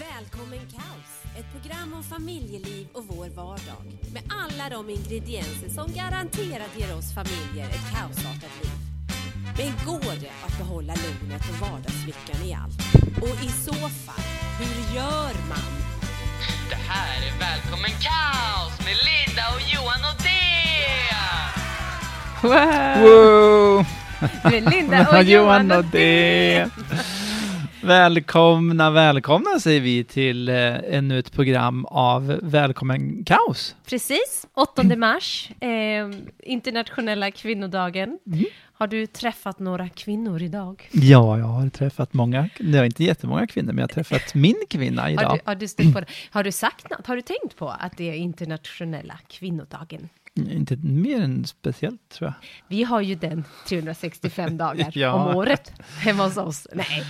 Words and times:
Välkommen 0.00 0.58
Kaos! 0.70 1.10
Ett 1.38 1.52
program 1.52 1.94
om 1.94 2.02
familjeliv 2.02 2.86
och 2.92 3.04
vår 3.08 3.28
vardag. 3.28 3.82
Med 4.12 4.22
alla 4.42 4.68
de 4.70 4.90
ingredienser 4.90 5.68
som 5.68 5.92
garanterat 5.92 6.72
ger 6.78 6.96
oss 6.98 7.14
familjer 7.14 7.66
ett 7.68 7.86
kaosartat 7.94 8.54
liv. 8.62 8.78
Men 9.58 9.72
går 9.86 10.14
det 10.20 10.32
att 10.46 10.58
behålla 10.58 10.94
lugnet 10.94 11.42
och 11.50 11.68
vardagslyckan 11.68 12.42
i 12.44 12.54
allt? 12.54 12.80
Och 13.22 13.44
i 13.44 13.48
så 13.48 13.74
fall, 13.74 14.24
hur 14.58 14.96
gör 14.96 15.34
man? 15.48 15.72
Det 16.70 16.82
här 16.90 17.16
är 17.28 17.38
Välkommen 17.38 17.94
Kaos 18.06 18.78
med 18.86 18.96
Linda 19.08 19.42
och 19.54 19.62
Johan 19.72 20.00
och 20.10 20.18
Dea! 20.26 21.26
Wow! 22.42 23.02
Wow! 23.02 23.86
Med 24.52 24.72
Linda 24.72 25.18
och 25.18 25.22
Johan 25.34 25.70
och 25.70 25.84
det. 25.84 26.70
Välkomna, 27.82 28.90
välkomna 28.90 29.60
säger 29.60 29.80
vi 29.80 30.04
till 30.04 30.48
eh, 30.48 30.54
ännu 30.76 31.18
ett 31.18 31.32
program 31.32 31.84
av 31.84 32.26
Välkommen 32.42 33.24
Kaos. 33.24 33.76
Precis, 33.86 34.46
8 34.54 34.96
mars, 34.96 35.50
eh, 35.60 35.68
internationella 36.42 37.30
kvinnodagen. 37.30 38.18
Mm. 38.26 38.44
Har 38.72 38.86
du 38.86 39.06
träffat 39.06 39.58
några 39.58 39.88
kvinnor 39.88 40.42
idag? 40.42 40.88
Ja, 40.92 41.38
jag 41.38 41.46
har 41.46 41.68
träffat 41.68 42.12
många, 42.14 42.48
det 42.58 42.78
är 42.78 42.84
inte 42.84 43.04
jättemånga 43.04 43.46
kvinnor, 43.46 43.66
men 43.72 43.78
jag 43.78 43.82
har 43.88 43.94
träffat 44.02 44.34
min 44.34 44.56
kvinna 44.70 45.02
Har 45.02 45.08
idag. 45.10 45.34
du, 45.34 45.40
har 45.44 45.54
du 45.54 45.68
stött 45.68 45.92
på 45.94 46.00
det? 46.00 46.06
Har 46.30 46.44
du 46.44 46.52
sagt 46.52 46.90
något? 46.90 47.06
Har 47.06 47.16
du 47.16 47.22
tänkt 47.22 47.56
på 47.56 47.68
att 47.68 47.96
det 47.96 48.10
är 48.10 48.14
internationella 48.14 49.18
kvinnodagen? 49.28 50.08
Inte 50.50 50.76
mer 50.76 51.20
än 51.20 51.44
speciellt 51.46 52.08
tror 52.08 52.28
jag. 52.28 52.34
Vi 52.68 52.82
har 52.82 53.00
ju 53.00 53.14
den 53.14 53.44
365 53.68 54.56
dagar 54.56 54.90
Ja. 54.98 55.12
om 55.12 55.36
året 55.36 55.72
hemma 55.98 56.24
hos 56.24 56.36
oss. 56.36 56.66
Nej, 56.74 57.04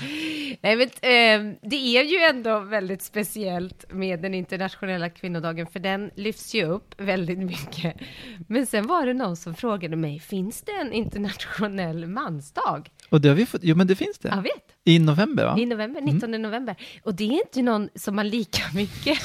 Nej 0.63 0.77
men, 0.77 0.87
eh, 0.87 1.57
det 1.63 1.77
är 1.77 2.05
ju 2.05 2.17
ändå 2.17 2.61
väldigt 2.61 3.03
speciellt 3.03 3.93
med 3.93 4.21
den 4.23 4.35
internationella 4.35 5.11
kvinnodagen, 5.11 5.67
för 5.67 5.81
den 5.81 6.11
lyfts 6.15 6.55
ju 6.55 6.65
upp 6.65 6.95
väldigt 7.01 7.39
mycket. 7.39 7.97
Men 8.49 8.67
sen 8.67 8.87
var 8.87 9.07
det 9.07 9.15
någon 9.15 9.37
som 9.37 9.55
frågade 9.55 9.97
mig, 9.97 10.21
finns 10.21 10.63
det 10.63 10.73
en 10.73 10.93
internationell 10.93 12.07
mansdag? 12.07 12.91
Och 13.09 13.21
det 13.21 13.29
har 13.29 13.37
vi 13.37 13.47
fått, 13.47 13.61
jo 13.65 13.77
men 13.77 13.87
det 13.87 13.97
finns 13.97 14.19
det. 14.19 14.29
Jag 14.29 14.43
vet, 14.43 14.77
I 14.85 14.99
november 14.99 15.45
va? 15.45 15.57
i 15.59 15.67
november, 15.67 16.01
19 16.01 16.31
november. 16.31 16.77
Och 17.03 17.15
det 17.15 17.25
är 17.25 17.33
inte 17.33 17.63
någon 17.63 17.89
som 17.95 18.17
man 18.17 18.29
lika 18.29 18.63
mycket 18.75 19.19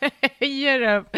höjer 0.40 0.98
upp. 0.98 1.16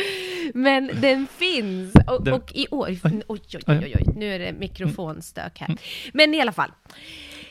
Men 0.55 0.91
den 1.01 1.27
finns. 1.27 1.95
Och, 2.07 2.29
och 2.29 2.53
i 2.55 2.67
år, 2.71 2.87
oj, 2.89 3.01
oj, 3.05 3.23
oj, 3.29 3.41
oj, 3.67 3.95
oj, 3.97 4.05
nu 4.17 4.35
är 4.35 4.39
det 4.39 4.53
mikrofonstök 4.53 5.59
här. 5.59 5.77
Men 6.13 6.35
i 6.35 6.41
alla 6.41 6.53
fall. 6.53 6.71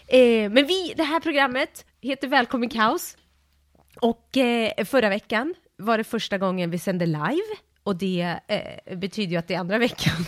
Eh, 0.07 0.49
men 0.51 0.67
vi, 0.67 0.93
det 0.97 1.03
här 1.03 1.19
programmet 1.19 1.85
heter 2.01 2.27
Välkommen 2.27 2.69
Kaos. 2.69 3.17
Och 4.01 4.37
eh, 4.37 4.85
förra 4.85 5.09
veckan 5.09 5.53
var 5.77 5.97
det 5.97 6.03
första 6.03 6.37
gången 6.37 6.69
vi 6.71 6.79
sände 6.79 7.05
live. 7.05 7.41
Och 7.83 7.95
det 7.95 8.39
eh, 8.47 8.97
betyder 8.97 9.31
ju 9.31 9.37
att 9.37 9.47
det 9.47 9.53
är 9.53 9.59
andra 9.59 9.77
veckan. 9.77 10.15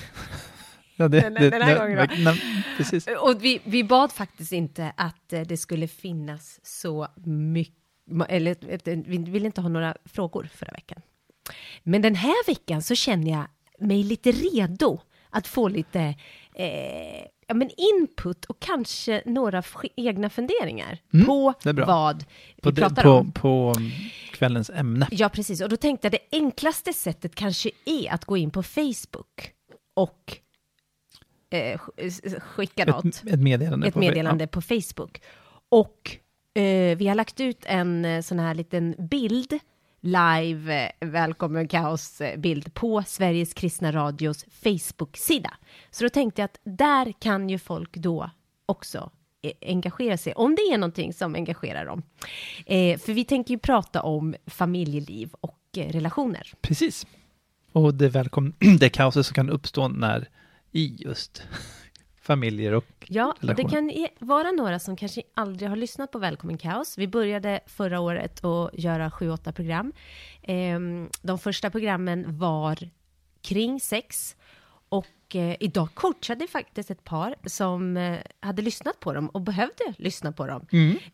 Ja, 1.01 1.07
det, 1.07 1.19
Den- 1.21 1.33
den 1.33 1.61
här 1.61 1.79
gången, 1.79 1.97
va? 1.97 2.07
nej, 2.17 2.63
precis. 2.77 3.07
Och 3.21 3.43
vi, 3.43 3.61
vi 3.63 3.83
bad 3.83 4.11
faktiskt 4.11 4.51
inte 4.51 4.93
att 4.97 5.33
eh, 5.33 5.41
det 5.41 5.57
skulle 5.57 5.87
finnas 5.87 6.59
så 6.63 7.07
mycket, 7.25 7.75
eller 8.29 8.51
ett- 8.69 8.87
vi 8.87 9.17
ville 9.17 9.45
inte 9.45 9.61
ha 9.61 9.69
några 9.69 9.95
frågor 10.05 10.49
förra 10.55 10.71
veckan. 10.71 11.01
Men 11.83 12.01
den 12.01 12.15
här 12.15 12.47
veckan 12.47 12.81
så 12.81 12.95
känner 12.95 13.31
jag 13.31 13.45
mig 13.87 14.03
lite 14.03 14.31
redo 14.31 15.01
att 15.29 15.47
få 15.47 15.67
lite 15.67 15.99
eh, 16.55 17.25
ja, 17.49 17.53
men 17.55 17.69
input 17.77 18.45
och 18.45 18.59
kanske 18.59 19.21
några 19.25 19.63
egna 19.95 20.29
funderingar 20.29 20.97
på 21.25 21.53
Mm, 21.65 21.75
bra. 21.75 21.85
vad 21.85 22.25
vi 22.55 22.61
På, 22.61 22.71
det, 22.71 22.81
pratar 22.81 23.03
på, 23.03 23.09
om. 23.09 23.31
på 23.31 23.75
kvällens 24.33 24.69
ämne. 24.69 25.07
Ja, 25.11 25.29
precis. 25.29 25.61
Och 25.61 25.69
då 25.69 25.75
tänkte 25.77 26.05
jag 26.05 26.11
det 26.11 26.37
enklaste 26.37 26.93
sättet 26.93 27.35
kanske 27.35 27.69
är 27.85 28.13
att 28.13 28.25
gå 28.25 28.37
in 28.37 28.51
på 28.51 28.63
Facebook 28.63 29.51
och 29.93 30.37
eh, 31.51 31.79
sk- 31.97 32.39
skicka 32.39 32.85
något 32.85 33.05
Ett, 33.05 33.23
ett 33.27 33.39
meddelande. 33.39 33.87
ett 33.87 33.93
på- 33.93 33.99
meddelande 33.99 34.47
på 34.47 34.61
Facebook. 34.61 35.21
Och 35.69 36.17
eh, 36.53 36.97
vi 36.97 37.07
har 37.07 37.15
lagt 37.15 37.39
ut 37.39 37.63
en 37.65 38.05
eh, 38.05 38.21
sån 38.21 38.39
här 38.39 38.53
liten 38.55 38.95
bild, 38.99 39.59
live, 40.01 40.91
eh, 40.99 41.09
välkommen 41.09 41.67
kaos-bild 41.67 42.73
på 42.73 43.03
Sveriges 43.07 43.53
kristna 43.53 43.91
radios 43.91 44.45
Facebook-sida. 44.51 45.53
Så 45.91 46.03
då 46.03 46.09
tänkte 46.09 46.41
jag 46.41 46.45
att 46.45 46.59
där 46.63 47.13
kan 47.19 47.49
ju 47.49 47.59
folk 47.59 47.97
då 47.97 48.29
också 48.65 49.11
eh, 49.41 49.51
engagera 49.61 50.17
sig, 50.17 50.33
om 50.33 50.55
det 50.55 50.61
är 50.61 50.77
någonting 50.77 51.13
som 51.13 51.35
engagerar 51.35 51.85
dem. 51.85 52.03
Eh, 52.65 52.99
för 52.99 53.13
vi 53.13 53.25
tänker 53.25 53.53
ju 53.53 53.59
prata 53.59 54.01
om 54.01 54.35
familjeliv 54.45 55.29
och 55.41 55.59
eh, 55.77 55.91
relationer. 55.91 56.53
Precis. 56.61 57.07
Och 57.71 57.93
det, 57.93 58.09
välkom 58.09 58.53
det 58.79 58.89
kaoset 58.89 59.25
som 59.25 59.33
kan 59.33 59.49
uppstå 59.49 59.87
när 59.87 60.29
i 60.71 60.95
just 60.99 61.43
familjer 62.21 62.73
och 62.73 62.85
Ja, 63.07 63.25
och 63.27 63.35
det 63.41 63.47
relationer. 63.47 63.69
kan 63.69 63.89
i- 63.89 64.09
vara 64.19 64.51
några 64.51 64.79
som 64.79 64.95
kanske 64.95 65.21
aldrig 65.33 65.69
har 65.69 65.75
lyssnat 65.77 66.11
på 66.11 66.19
Välkommen 66.19 66.57
Kaos. 66.57 66.97
Vi 66.97 67.07
började 67.07 67.59
förra 67.65 67.99
året 67.99 68.45
att 68.45 68.69
göra 68.79 69.11
sju, 69.11 69.29
åtta 69.31 69.51
program. 69.51 69.93
Ehm, 70.41 71.09
De 71.21 71.39
första 71.39 71.69
programmen 71.69 72.37
var 72.37 72.77
kring 73.41 73.79
sex 73.79 74.35
och 74.89 75.35
eh, 75.35 75.55
idag 75.59 75.89
coachade 75.93 76.47
faktiskt 76.47 76.91
ett 76.91 77.03
par 77.03 77.35
som 77.45 77.97
eh, 77.97 78.17
hade 78.39 78.61
lyssnat 78.61 78.99
på 78.99 79.13
dem 79.13 79.29
och 79.29 79.41
behövde 79.41 79.93
lyssna 79.97 80.31
på 80.31 80.47
dem. 80.47 80.65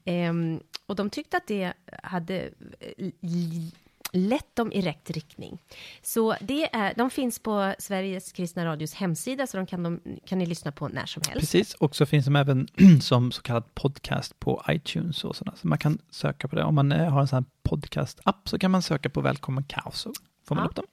Ehm, 0.05 0.59
Och 0.87 0.95
de 0.95 1.09
tyckte 1.09 1.37
att 1.37 1.47
det 1.47 1.73
hade 2.03 2.49
eh, 2.79 3.09
lett 4.15 4.55
dem 4.55 4.71
i 4.71 4.81
rätt 4.81 5.09
riktning. 5.09 5.61
Så 6.01 6.35
det 6.41 6.75
är, 6.75 6.93
de 6.97 7.09
finns 7.09 7.39
på 7.39 7.73
Sveriges 7.79 8.31
kristna 8.31 8.65
radios 8.65 8.93
hemsida, 8.93 9.47
så 9.47 9.57
de 9.57 9.65
kan, 9.65 9.83
de 9.83 9.99
kan 10.25 10.39
ni 10.39 10.45
lyssna 10.45 10.71
på 10.71 10.87
när 10.87 11.05
som 11.05 11.21
helst. 11.27 11.39
Precis, 11.39 11.73
och 11.73 11.95
så 11.95 12.05
finns 12.05 12.25
de 12.25 12.35
även 12.35 12.67
som 13.01 13.31
så 13.31 13.41
kallad 13.41 13.75
podcast 13.75 14.39
på 14.39 14.63
iTunes 14.69 15.23
och 15.23 15.35
sådana. 15.35 15.57
Så 15.57 15.67
man 15.67 15.77
kan 15.77 15.97
söka 16.09 16.47
på 16.47 16.55
det. 16.55 16.63
Om 16.63 16.75
man 16.75 16.91
eh, 16.91 17.09
har 17.09 17.21
en 17.21 17.27
sån 17.27 17.37
här 17.37 17.45
podcast-app 17.69 18.49
så 18.49 18.59
kan 18.59 18.71
man 18.71 18.81
söka 18.81 19.09
på 19.09 19.21
Välkommen 19.21 19.63
Kaos 19.63 19.99
så 19.99 20.13
får 20.47 20.55
man 20.55 20.63
Ja. 20.63 20.69
upp 20.69 20.75
dem. 20.75 20.85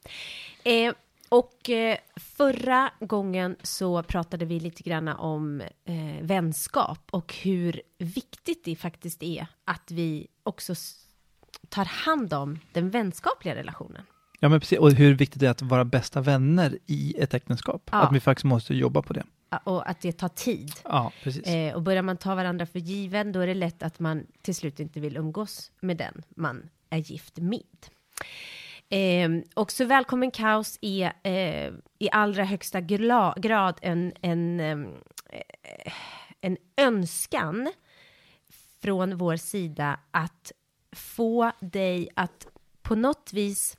Eh, 0.64 0.92
och 1.28 1.70
eh, 1.70 1.96
förra 2.16 2.90
gången 3.00 3.56
så 3.62 4.02
pratade 4.02 4.44
vi 4.44 4.60
lite 4.60 4.82
grann 4.82 5.08
om 5.08 5.60
eh, 5.84 5.96
vänskap 6.22 6.98
och 7.10 7.34
hur 7.34 7.82
viktigt 7.98 8.64
det 8.64 8.76
faktiskt 8.76 9.22
är 9.22 9.46
att 9.64 9.90
vi 9.90 10.26
också 10.42 10.74
tar 11.68 11.84
hand 11.84 12.32
om 12.34 12.58
den 12.72 12.90
vänskapliga 12.90 13.54
relationen. 13.54 14.02
Ja, 14.40 14.48
men 14.48 14.60
precis. 14.60 14.78
Och 14.78 14.92
hur 14.92 15.14
viktigt 15.14 15.40
det 15.40 15.46
är 15.46 15.50
att 15.50 15.62
vara 15.62 15.84
bästa 15.84 16.20
vänner 16.20 16.78
i 16.86 17.14
ett 17.18 17.34
äktenskap. 17.34 17.88
Ja. 17.92 17.98
Att 17.98 18.12
vi 18.12 18.20
faktiskt 18.20 18.44
måste 18.44 18.74
jobba 18.74 19.02
på 19.02 19.12
det. 19.12 19.24
Och 19.64 19.90
att 19.90 20.00
det 20.00 20.12
tar 20.12 20.28
tid. 20.28 20.72
Ja, 20.84 21.12
precis. 21.22 21.46
Eh, 21.46 21.74
och 21.74 21.82
börjar 21.82 22.02
man 22.02 22.16
ta 22.16 22.34
varandra 22.34 22.66
för 22.66 22.78
given, 22.78 23.32
då 23.32 23.40
är 23.40 23.46
det 23.46 23.54
lätt 23.54 23.82
att 23.82 23.98
man 23.98 24.26
till 24.42 24.54
slut 24.54 24.80
inte 24.80 25.00
vill 25.00 25.16
umgås 25.16 25.70
med 25.80 25.96
den 25.96 26.22
man 26.28 26.68
är 26.90 26.98
gift 26.98 27.38
med. 27.38 27.62
Eh, 28.88 29.30
och 29.54 29.72
så 29.72 29.84
Välkommen 29.84 30.30
Kaos 30.30 30.78
är 30.80 31.12
eh, 31.22 31.72
i 31.98 32.10
allra 32.12 32.44
högsta 32.44 32.80
grad 32.80 33.78
en, 33.82 34.12
en, 34.20 34.60
ehm, 34.60 34.86
eh, 35.30 35.92
en 36.40 36.56
önskan 36.76 37.72
från 38.82 39.16
vår 39.16 39.36
sida 39.36 40.00
att 40.10 40.52
få 40.92 41.52
dig 41.60 42.08
att 42.14 42.46
på 42.82 42.94
något 42.94 43.30
vis 43.32 43.76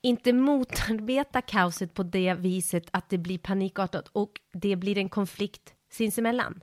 inte 0.00 0.32
motarbeta 0.32 1.42
kaoset 1.42 1.94
på 1.94 2.02
det 2.02 2.34
viset 2.34 2.88
att 2.90 3.10
det 3.10 3.18
blir 3.18 3.38
panikartat 3.38 4.08
och 4.08 4.40
det 4.52 4.76
blir 4.76 4.98
en 4.98 5.08
konflikt 5.08 5.74
sinsemellan. 5.90 6.60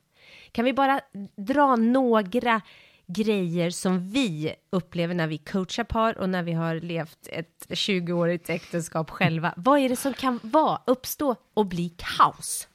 Kan 0.51 0.65
vi 0.65 0.73
bara 0.73 1.01
dra 1.35 1.75
några 1.75 2.61
grejer 3.07 3.69
som 3.69 4.09
vi 4.09 4.55
upplever 4.69 5.13
när 5.13 5.27
vi 5.27 5.37
coachar 5.37 5.83
par 5.83 6.17
och 6.17 6.29
när 6.29 6.43
vi 6.43 6.53
har 6.53 6.75
levt 6.75 7.27
ett 7.31 7.65
20-årigt 7.69 8.49
äktenskap 8.49 9.09
själva. 9.09 9.53
Vad 9.57 9.79
är 9.79 9.89
det 9.89 9.95
som 9.95 10.13
kan 10.13 10.39
vara, 10.43 10.81
uppstå 10.85 11.35
och 11.53 11.65
bli 11.65 11.89
kaos? 11.97 12.67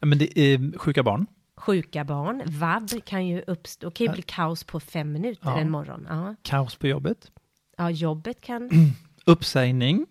Men 0.00 0.18
det 0.18 0.38
är 0.38 0.78
sjuka 0.78 1.02
barn. 1.02 1.26
Sjuka 1.66 2.04
barn, 2.04 2.42
vab 2.46 2.88
kan 3.04 3.26
ju 3.26 3.42
uppstå, 3.46 3.90
kan 3.90 4.06
ju 4.06 4.12
bli 4.12 4.22
kaos 4.22 4.64
på 4.64 4.80
fem 4.80 5.12
minuter 5.12 5.48
Ja. 5.50 5.58
en 5.58 5.70
morgon. 5.70 6.06
Ja. 6.08 6.34
Kaos 6.42 6.76
på 6.76 6.86
jobbet. 6.86 7.30
ja, 7.76 7.90
jobbet 7.90 8.40
kan, 8.40 8.70
Uppsägning. 9.26 10.06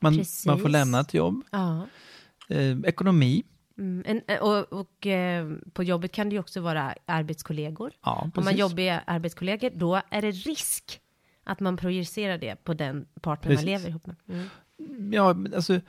Man, 0.00 0.16
Precis. 0.16 0.46
man 0.46 0.58
får 0.58 0.68
lämna 0.68 1.00
ett 1.00 1.14
jobb. 1.14 1.44
ja. 1.52 1.86
Eh, 2.48 2.78
ekonomi. 2.84 3.42
Mm, 3.78 4.02
en, 4.06 4.38
och 4.40 4.72
och 4.72 5.06
eh, 5.06 5.52
på 5.72 5.82
jobbet 5.82 6.12
kan 6.12 6.28
det 6.28 6.32
ju 6.34 6.40
också 6.40 6.60
vara 6.60 6.94
arbetskollegor. 7.06 7.92
Ja, 8.04 8.30
Om 8.34 8.44
man 8.44 8.56
jobbiga 8.56 9.02
arbetskollegor, 9.06 9.70
då 9.74 10.00
är 10.10 10.22
det 10.22 10.30
risk 10.30 11.00
att 11.44 11.60
man 11.60 11.76
projicerar 11.76 12.38
det 12.38 12.64
på 12.64 12.74
den 12.74 13.06
partner 13.22 13.54
man 13.54 13.64
lever 13.64 13.88
ihop 13.88 14.06
med. 14.06 14.16
Mm. 14.28 15.12
Ja, 15.12 15.36
alltså, 15.56 15.80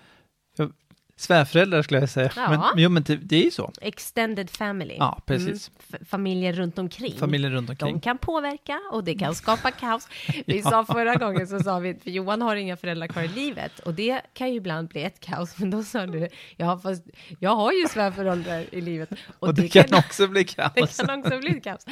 svärföräldrar 1.15 1.81
skulle 1.81 1.99
jag 1.99 2.09
säga. 2.09 2.31
Ja. 2.35 2.49
Men, 2.49 2.83
jo, 2.83 2.89
men 2.89 3.03
det, 3.03 3.15
det 3.15 3.35
är 3.35 3.43
ju 3.43 3.51
så. 3.51 3.71
Extended 3.81 4.49
family. 4.49 4.95
Ja, 4.99 5.21
precis. 5.25 5.47
Mm. 5.69 5.99
F- 6.01 6.07
familjen 6.09 6.53
runt 6.53 6.79
omkring. 6.79 7.17
Familjen 7.17 7.51
runt 7.51 7.69
omkring. 7.69 7.93
De 7.93 8.01
kan 8.01 8.17
påverka 8.17 8.81
och 8.91 9.03
det 9.03 9.15
kan 9.15 9.35
skapa 9.35 9.71
kaos. 9.71 10.07
Vi 10.45 10.61
sa 10.61 10.85
förra 10.85 11.15
gången 11.15 11.47
så 11.47 11.59
sa 11.59 11.79
vi, 11.79 11.93
för 11.93 12.09
Johan 12.09 12.41
har 12.41 12.55
inga 12.55 12.77
föräldrar 12.77 13.07
kvar 13.07 13.23
i 13.23 13.27
livet 13.27 13.79
och 13.79 13.93
det 13.93 14.21
kan 14.33 14.49
ju 14.49 14.55
ibland 14.55 14.87
bli 14.87 15.03
ett 15.03 15.19
kaos. 15.19 15.57
Men 15.57 15.69
då 15.69 15.83
sa 15.83 16.05
du, 16.05 16.27
ja 16.57 16.79
fast 16.79 17.03
jag 17.39 17.55
har 17.55 17.71
ju 17.71 17.87
svärföräldrar 17.87 18.65
i 18.71 18.81
livet. 18.81 19.09
Och, 19.39 19.53
det, 19.53 19.67
kan 19.67 19.93
också 19.93 20.27
bli 20.27 20.43
kaos. 20.43 20.71
det 20.97 21.05
kan 21.07 21.19
också 21.19 21.39
bli 21.39 21.61
kaos. 21.61 21.85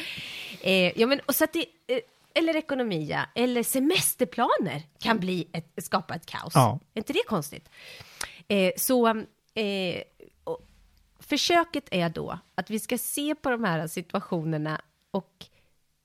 Eh, 0.62 1.00
ja, 1.00 1.08
men, 1.08 1.20
och 1.26 1.36
så 1.36 1.44
att 1.44 1.54
det, 1.54 1.66
eh, 1.88 2.00
eller 2.34 2.56
ekonomia, 2.56 3.26
eller 3.36 3.64
semesterplaner 3.64 4.82
kan 5.00 5.20
bli 5.20 5.48
ett, 5.54 5.84
skapa 5.84 6.16
ett 6.16 6.26
kaos. 6.26 6.52
Ja. 6.56 6.80
Är 6.94 7.00
inte 7.00 7.14
det 7.14 7.24
konstigt? 7.28 7.70
Eh, 8.52 8.72
så 8.78 9.08
eh, 9.54 10.04
försöket 11.20 11.88
är 11.92 12.10
då 12.10 12.40
att 12.56 12.70
vi 12.70 12.80
ska 12.80 12.98
se 12.98 13.36
på 13.36 13.50
de 13.50 13.64
här 13.64 13.88
situationerna 13.88 14.82
och 15.12 15.46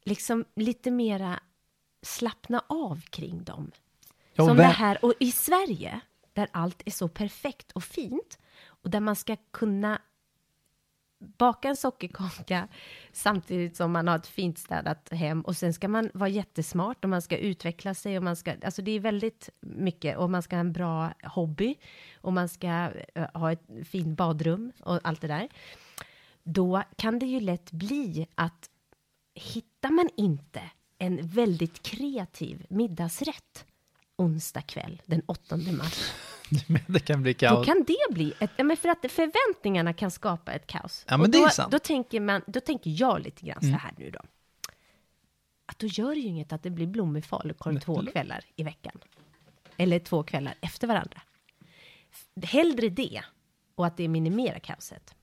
liksom 0.04 0.44
lite 0.54 0.90
mera 0.90 1.40
slappna 2.02 2.62
av 2.66 3.00
kring 3.00 3.44
dem. 3.44 3.70
Ja, 4.34 4.46
Som 4.46 4.56
det 4.56 4.62
här, 4.62 5.04
och 5.04 5.14
i 5.20 5.32
Sverige, 5.32 6.00
där 6.32 6.48
allt 6.52 6.82
är 6.87 6.90
så 6.90 7.08
perfekt 7.08 7.72
och 7.72 7.84
fint, 7.84 8.38
och 8.66 8.90
där 8.90 9.00
man 9.00 9.16
ska 9.16 9.37
kunna 9.50 10.00
baka 11.19 11.69
en 11.69 11.77
sockerkaka 11.77 12.69
samtidigt 13.13 13.77
som 13.77 13.93
man 13.93 14.09
har 14.09 14.17
ett 14.17 14.27
fint 14.27 14.59
städat 14.59 15.09
hem 15.13 15.41
och 15.41 15.57
sen 15.57 15.75
ska 15.75 15.89
man 15.89 16.11
vara 16.15 16.29
jättesmart 16.29 17.05
och 17.05 17.11
man 17.11 17.23
ska 17.23 17.37
utveckla 17.37 17.95
sig 17.95 18.17
och 18.17 18.25
man 18.25 18.37
ska, 18.37 18.55
alltså 18.65 18.83
det 18.83 18.91
är 18.91 19.01
väldigt 19.01 19.51
mycket 19.61 20.17
och 20.17 20.31
man 20.31 20.43
ska 20.43 20.57
ha 20.57 20.61
en 20.61 20.73
bra 20.73 21.13
hobby 21.25 21.75
och 22.15 22.33
man 22.33 22.49
ska 22.49 22.91
eh, 23.15 23.27
ha 23.35 23.53
ett 23.53 23.63
fint 23.85 24.19
badrum 24.19 24.73
och 24.81 25.01
allt 25.03 25.21
det 25.21 25.29
där. 25.29 25.49
Då 26.43 26.83
kan 26.97 27.19
det 27.19 27.27
ju 27.27 27.41
lätt 27.41 27.73
bli 27.73 28.27
att 28.35 28.71
hittar 29.35 29.91
man 29.91 30.09
inte 30.17 30.63
en 30.99 31.27
väldigt 31.27 31.83
kreativ 31.83 32.67
middagsrätt 32.69 33.65
onsdag 34.17 34.63
kväll 34.63 35.03
den 35.07 35.23
8 35.27 35.57
mars 35.57 36.13
det 36.87 37.00
kan 37.00 37.22
bli 37.22 37.32
då 37.32 37.38
kaos. 37.38 37.66
kan 37.66 37.84
det 37.87 38.14
bli 38.14 38.32
ett, 38.40 38.50
ja, 38.56 38.64
men 38.64 38.76
för 38.76 38.88
att 38.88 39.12
förväntningarna 39.12 39.93
kan 39.93 40.10
skapa 40.10 40.52
ett 40.52 40.66
kaos. 40.66 41.04
Ja, 41.08 41.16
men 41.16 41.20
Och 41.26 41.31
det 41.31 41.38
är 41.38 41.43
då, 41.43 41.48
sant. 41.50 41.72
Då 41.72 41.78
tänker, 41.78 42.20
man, 42.20 42.43
då 42.46 42.60
tänker 42.60 42.90
jag 42.90 43.20
lite 43.22 43.46
grann 43.46 43.58
Mm. 43.62 43.75
så 43.75 43.78
här 43.78 43.94
nu 43.98 44.10
då. 44.10 44.20
Att 45.66 45.78
då 45.78 45.87
gör 45.87 46.14
det 46.14 46.20
ju 46.20 46.28
inget 46.28 46.52
att 46.52 46.62
det 46.62 46.70
blir 46.70 46.87
blommig 46.87 47.25
falukorv 47.25 47.81
två 47.81 48.02
kvällar 48.12 48.44
i 48.56 48.62
veckan. 48.62 48.98
Eller 49.76 49.98
två 49.98 50.22
kvällar 50.22 50.54
efter 50.60 50.87
varandra. 50.87 51.22
Hellre 52.43 52.88
det, 52.88 53.22
och 53.75 53.87
att 53.87 53.96
det 53.96 54.08
minimerar 54.08 54.58
kaoset. 54.58 55.14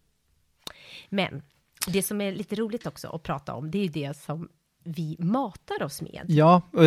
Men 1.10 1.44
det 1.88 2.04
som 2.04 2.22
är 2.22 2.32
lite 2.32 2.56
roligt 2.56 2.88
också 2.88 3.08
att 3.10 3.24
prata 3.24 3.54
om, 3.54 3.72
det 3.72 3.78
är 3.78 3.84
ju 3.84 3.90
det 3.90 4.18
som 4.18 4.50
vi 4.84 5.16
matar 5.20 5.84
oss 5.84 6.02
med. 6.02 6.26
Ja, 6.28 6.62
och 6.72 6.84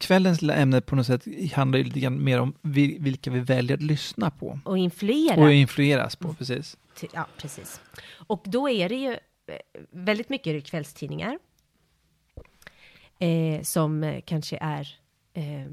kvällens 0.00 0.42
ämne 0.42 0.80
på 0.80 0.96
något 0.96 1.06
sätt 1.06 1.24
handlar 1.52 1.78
ju 1.78 1.84
lite 1.84 2.00
grann 2.00 2.24
mer 2.24 2.40
om 2.40 2.54
vi, 2.62 2.96
vilka 3.00 3.30
vi 3.30 3.40
väljer 3.40 3.76
att 3.76 3.82
lyssna 3.82 4.30
på. 4.30 4.58
Och 4.64 4.78
influera. 4.78 5.42
Och 5.42 5.52
influeras 5.52 6.16
Mm. 6.20 6.30
på, 6.32 6.38
precis. 6.38 6.76
Ty- 7.00 7.06
Ja, 7.14 7.26
precis. 7.36 7.80
Och 8.26 8.42
då 8.46 8.68
är 8.68 8.88
det 8.88 8.94
ju 8.94 9.10
eh, 9.12 9.16
väldigt 9.90 10.28
mycket 10.28 10.64
kvällstidningar. 10.66 11.38
Eh, 13.18 13.62
som 13.62 14.20
kanske 14.26 14.56
är 14.60 14.88
eh, 15.34 15.66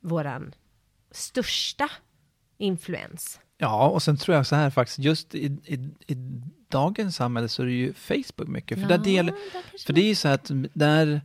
våran 0.00 0.54
största 1.10 1.88
influens. 2.58 3.40
Ja, 3.58 3.88
och 3.88 4.02
sen 4.02 4.16
tror 4.16 4.36
jag 4.36 4.46
så 4.46 4.54
här 4.56 4.70
faktiskt, 4.70 4.98
just 4.98 5.34
i, 5.34 5.46
i, 5.64 5.74
i 6.06 6.16
dagens 6.74 7.16
samhälle 7.16 7.48
så 7.48 7.62
är 7.62 7.66
det 7.66 7.72
ju 7.72 7.92
Facebook 7.92 8.48
mycket. 8.48 8.80
För, 8.80 8.88
där 8.88 8.98
del, 8.98 9.26
där 9.26 9.34
kanske 9.52 9.86
för 9.86 9.92
det 9.92 10.00
är 10.00 10.08
ju 10.08 10.14
så 10.14 10.28
att 10.28 10.50
där 10.72 11.20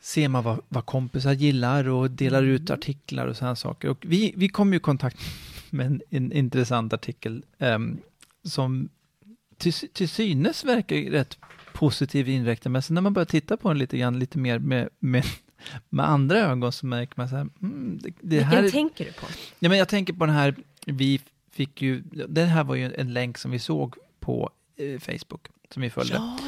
ser 0.00 0.28
man 0.28 0.44
vad, 0.44 0.60
vad 0.68 0.86
kompisar 0.86 1.32
gillar 1.32 1.88
och 1.88 2.10
delar 2.10 2.42
Mm. 2.42 2.54
ut 2.54 2.70
artiklar 2.70 3.26
och 3.26 3.36
sådana 3.36 3.56
saker. 3.56 3.88
Och 3.88 4.04
vi, 4.06 4.32
vi 4.36 4.48
kom 4.48 4.72
ju 4.72 4.76
i 4.76 4.80
kontakt 4.80 5.18
med 5.70 5.86
en, 5.86 6.02
en 6.10 6.32
intressant 6.32 6.92
artikel 6.92 7.44
ehm, 7.58 7.98
som 8.44 8.88
till, 9.58 9.72
till 9.72 10.08
synes 10.08 10.64
verkar 10.64 10.96
rätt 10.96 11.38
positiv 11.72 12.28
inriktad, 12.28 12.68
men 12.70 12.82
sen 12.82 12.94
när 12.94 13.00
man 13.02 13.12
börjar 13.12 13.26
titta 13.26 13.56
på 13.56 13.68
den 13.68 13.78
lite 13.78 13.98
grann, 13.98 14.18
lite 14.18 14.38
mer 14.38 14.58
med, 14.58 14.88
med, 14.98 15.24
med 15.88 16.08
andra 16.08 16.38
ögon 16.38 16.72
så 16.72 16.86
märker 16.86 17.14
man 17.16 17.28
så 17.28 17.36
här, 17.36 17.48
mm, 17.62 17.98
det, 18.02 18.08
det 18.08 18.28
Vilken 18.28 18.48
här 18.48 18.62
är, 18.62 18.70
tänker 18.70 19.04
du 19.04 19.12
på? 19.12 19.26
Ja, 19.58 19.68
men 19.68 19.78
jag 19.78 19.88
tänker 19.88 20.12
på 20.12 20.26
den 20.26 20.34
här, 20.34 20.54
vi 20.86 21.20
fick 21.50 21.82
ju, 21.82 22.02
den 22.28 22.48
här 22.48 22.64
var 22.64 22.74
ju 22.74 22.94
en 22.94 23.12
länk 23.12 23.38
som 23.38 23.50
vi 23.50 23.58
såg 23.58 23.94
på 24.20 24.50
Facebook, 25.00 25.48
som 25.70 25.82
vi 25.82 25.90
följde. 25.90 26.14
Ja. 26.14 26.38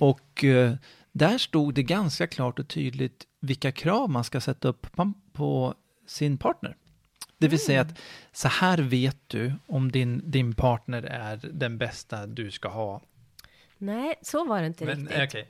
Och 0.00 0.44
eh, 0.44 0.74
där 1.12 1.38
stod 1.38 1.74
det 1.74 1.82
ganska 1.82 2.26
klart 2.26 2.58
och 2.58 2.68
tydligt 2.68 3.26
vilka 3.40 3.72
krav 3.72 4.10
man 4.10 4.24
ska 4.24 4.40
sätta 4.40 4.68
upp 4.68 4.86
på, 5.32 5.74
sin 6.06 6.38
partner. 6.38 6.76
Det 7.38 7.48
vill 7.48 7.58
säga 7.64 7.80
att 7.80 7.98
så 8.32 8.48
här 8.48 8.78
vet 8.78 9.18
du 9.26 9.52
om 9.66 9.92
din, 9.92 10.30
din 10.30 10.54
partner 10.54 11.02
är 11.02 11.40
den 11.52 11.78
bästa 11.78 12.26
du 12.26 12.50
ska 12.50 12.68
ha. 12.68 13.02
Nej, 13.78 14.14
så 14.22 14.44
var 14.44 14.60
det 14.60 14.66
inte 14.66 14.84
Men 14.84 15.08
riktigt. 15.08 15.22
okej, 15.28 15.48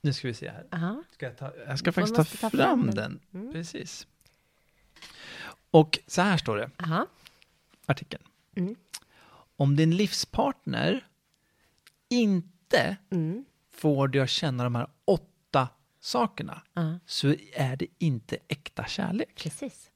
nu 0.00 0.12
ska 0.12 0.28
vi 0.28 0.34
se 0.34 0.48
här. 0.50 0.66
Aha. 0.72 1.02
Ska 1.12 1.26
jag, 1.26 1.36
ta, 1.36 1.52
jag 1.66 1.78
ska 1.78 1.92
faktiskt 1.92 2.16
ta 2.16 2.24
ta 2.24 2.50
fram, 2.50 2.50
fram 2.50 2.86
den. 2.86 2.94
den. 2.94 3.20
Mm. 3.42 3.52
Precis. 3.52 4.06
Och 5.70 5.98
så 6.06 6.22
här 6.22 6.36
står 6.36 6.56
det, 6.56 6.70
Aha. 6.82 7.06
artikeln. 7.86 8.22
Mm. 8.56 8.76
Om 9.56 9.76
din 9.76 9.96
livspartner 9.96 11.06
inte 12.10 12.96
Mm. 13.10 13.44
får 13.72 14.08
dig 14.08 14.20
att 14.20 14.30
känna 14.30 14.64
de 14.64 14.74
här 14.74 14.86
åtta 15.04 15.68
sakerna 16.00 16.62
Ja, 16.74 16.98
så 17.06 17.34
är 17.52 17.76
det 17.76 17.86
inte 17.98 18.36
äkta 18.48 18.84
kärlek. 18.86 19.42
precis. 19.42 19.90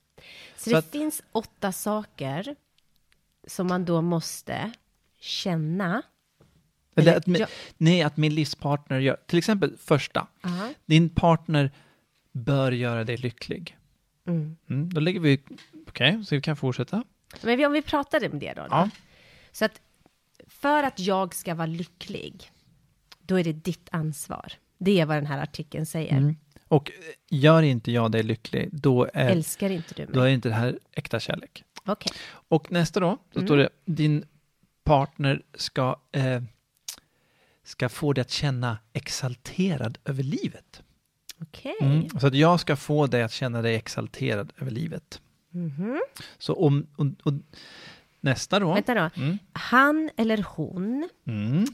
Så, 0.56 0.64
Så 0.64 0.70
det 0.70 0.76
att- 0.78 0.90
finns 0.90 1.22
åtta 1.32 1.72
saker 1.72 2.56
som 3.46 3.66
man 3.66 3.84
då 3.84 4.02
måste 4.02 4.72
känna. 5.20 6.02
Eller 6.96 7.08
Eller- 7.10 7.18
att, 7.18 7.26
min- 7.26 7.40
ja. 7.40 7.46
Nej, 7.76 8.02
att 8.02 8.16
min 8.16 8.34
livspartner 8.34 8.98
gör, 9.00 9.16
till 9.26 9.38
exempel 9.38 9.76
första, 9.78 10.26
Aha. 10.44 10.68
din 10.86 11.08
partner 11.08 11.70
bör 12.32 12.72
göra 12.72 13.04
dig 13.04 13.16
lycklig. 13.16 13.76
Mm. 14.26 14.56
Mm, 14.70 14.88
då 14.92 15.00
lägger 15.00 15.20
vi, 15.20 15.40
okej, 15.88 16.24
så 16.24 16.34
vi 16.34 16.40
kan 16.40 16.56
fortsätta. 16.56 17.04
Men 17.42 17.56
vi, 17.58 17.66
om 17.66 17.72
vi 17.72 17.82
pratar 17.82 18.30
om 18.32 18.38
det 18.38 18.52
då. 18.52 18.62
då. 18.62 18.68
Ja. 18.70 18.90
Så 19.52 19.64
att 19.64 19.80
för 20.64 20.82
att 20.82 20.98
jag 20.98 21.34
ska 21.34 21.54
vara 21.54 21.66
lycklig, 21.66 22.50
då 23.22 23.38
är 23.38 23.44
det 23.44 23.52
ditt 23.52 23.88
ansvar. 23.90 24.52
Det 24.78 25.00
är 25.00 25.06
vad 25.06 25.16
den 25.16 25.26
här 25.26 25.42
artikeln 25.42 25.86
säger. 25.86 26.16
Mm. 26.16 26.36
Och 26.68 26.90
eh, 26.90 26.96
gör 27.30 27.62
inte 27.62 27.92
jag 27.92 28.12
dig 28.12 28.22
lycklig, 28.22 28.68
då 28.72 29.08
är, 29.14 29.30
Älskar 29.30 29.70
inte 29.70 29.94
du 29.94 30.02
mig? 30.02 30.14
då 30.14 30.20
är 30.20 30.28
inte 30.28 30.48
det 30.48 30.54
här 30.54 30.78
äkta 30.92 31.20
kärlek. 31.20 31.64
Okej. 31.84 32.12
Och 32.26 32.72
nästa 32.72 33.00
då, 33.00 33.18
så 33.32 33.38
Mm. 33.38 33.48
står 33.48 33.56
det, 33.56 33.68
din 33.84 34.24
partner 34.84 35.42
ska, 35.54 35.96
eh, 36.12 36.42
ska 37.64 37.88
få 37.88 38.12
dig 38.12 38.22
att 38.22 38.30
känna 38.30 38.78
exalterad 38.92 39.98
över 40.04 40.22
livet. 40.22 40.82
Okej. 41.40 41.76
Mm. 41.80 42.08
Så 42.08 42.26
att 42.26 42.34
jag 42.34 42.60
ska 42.60 42.76
få 42.76 43.06
dig 43.06 43.22
att 43.22 43.32
känna 43.32 43.62
dig 43.62 43.74
exalterad 43.74 44.52
över 44.58 44.70
livet. 44.70 45.20
Mhm. 45.50 46.00
Så 46.38 46.54
om, 46.54 46.86
och, 46.96 47.06
och, 47.22 47.32
nästa 48.24 48.58
då. 48.60 48.74
Vänta 48.74 48.94
då. 48.94 49.10
Mm. 49.16 49.38
Han 49.52 50.10
eller 50.16 50.46
hon 50.48 51.08
Mm. 51.26 51.64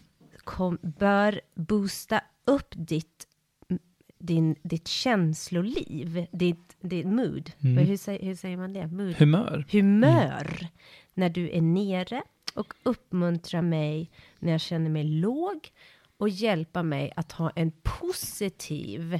kom, 0.45 0.79
bör 0.83 1.41
boosta 1.55 2.21
upp 2.47 2.75
ditt, 2.77 3.27
din, 4.19 4.57
ditt 4.63 4.89
känsloliv, 4.89 6.27
ditt, 6.33 6.77
ditt 6.81 7.07
mood. 7.07 7.53
Mm. 7.61 7.77
Hur, 7.87 8.25
hur 8.25 8.35
säger 8.35 8.57
man 8.57 8.73
det? 8.73 8.87
Mood. 8.87 9.15
Humör. 9.17 9.65
Humör. 9.71 10.69
När 11.15 11.29
du 11.29 11.51
är 11.51 11.61
nere 11.61 12.23
och 12.55 12.75
uppmuntra 12.83 13.63
mig 13.63 14.11
när 14.39 14.53
jag 14.53 14.61
känner 14.61 14.91
mig 14.91 15.05
låg 15.05 15.69
och 16.17 16.29
hjälpa 16.29 16.83
mig 16.83 17.13
att 17.17 17.33
ha 17.33 17.51
en 17.51 17.73
positiv 17.83 19.19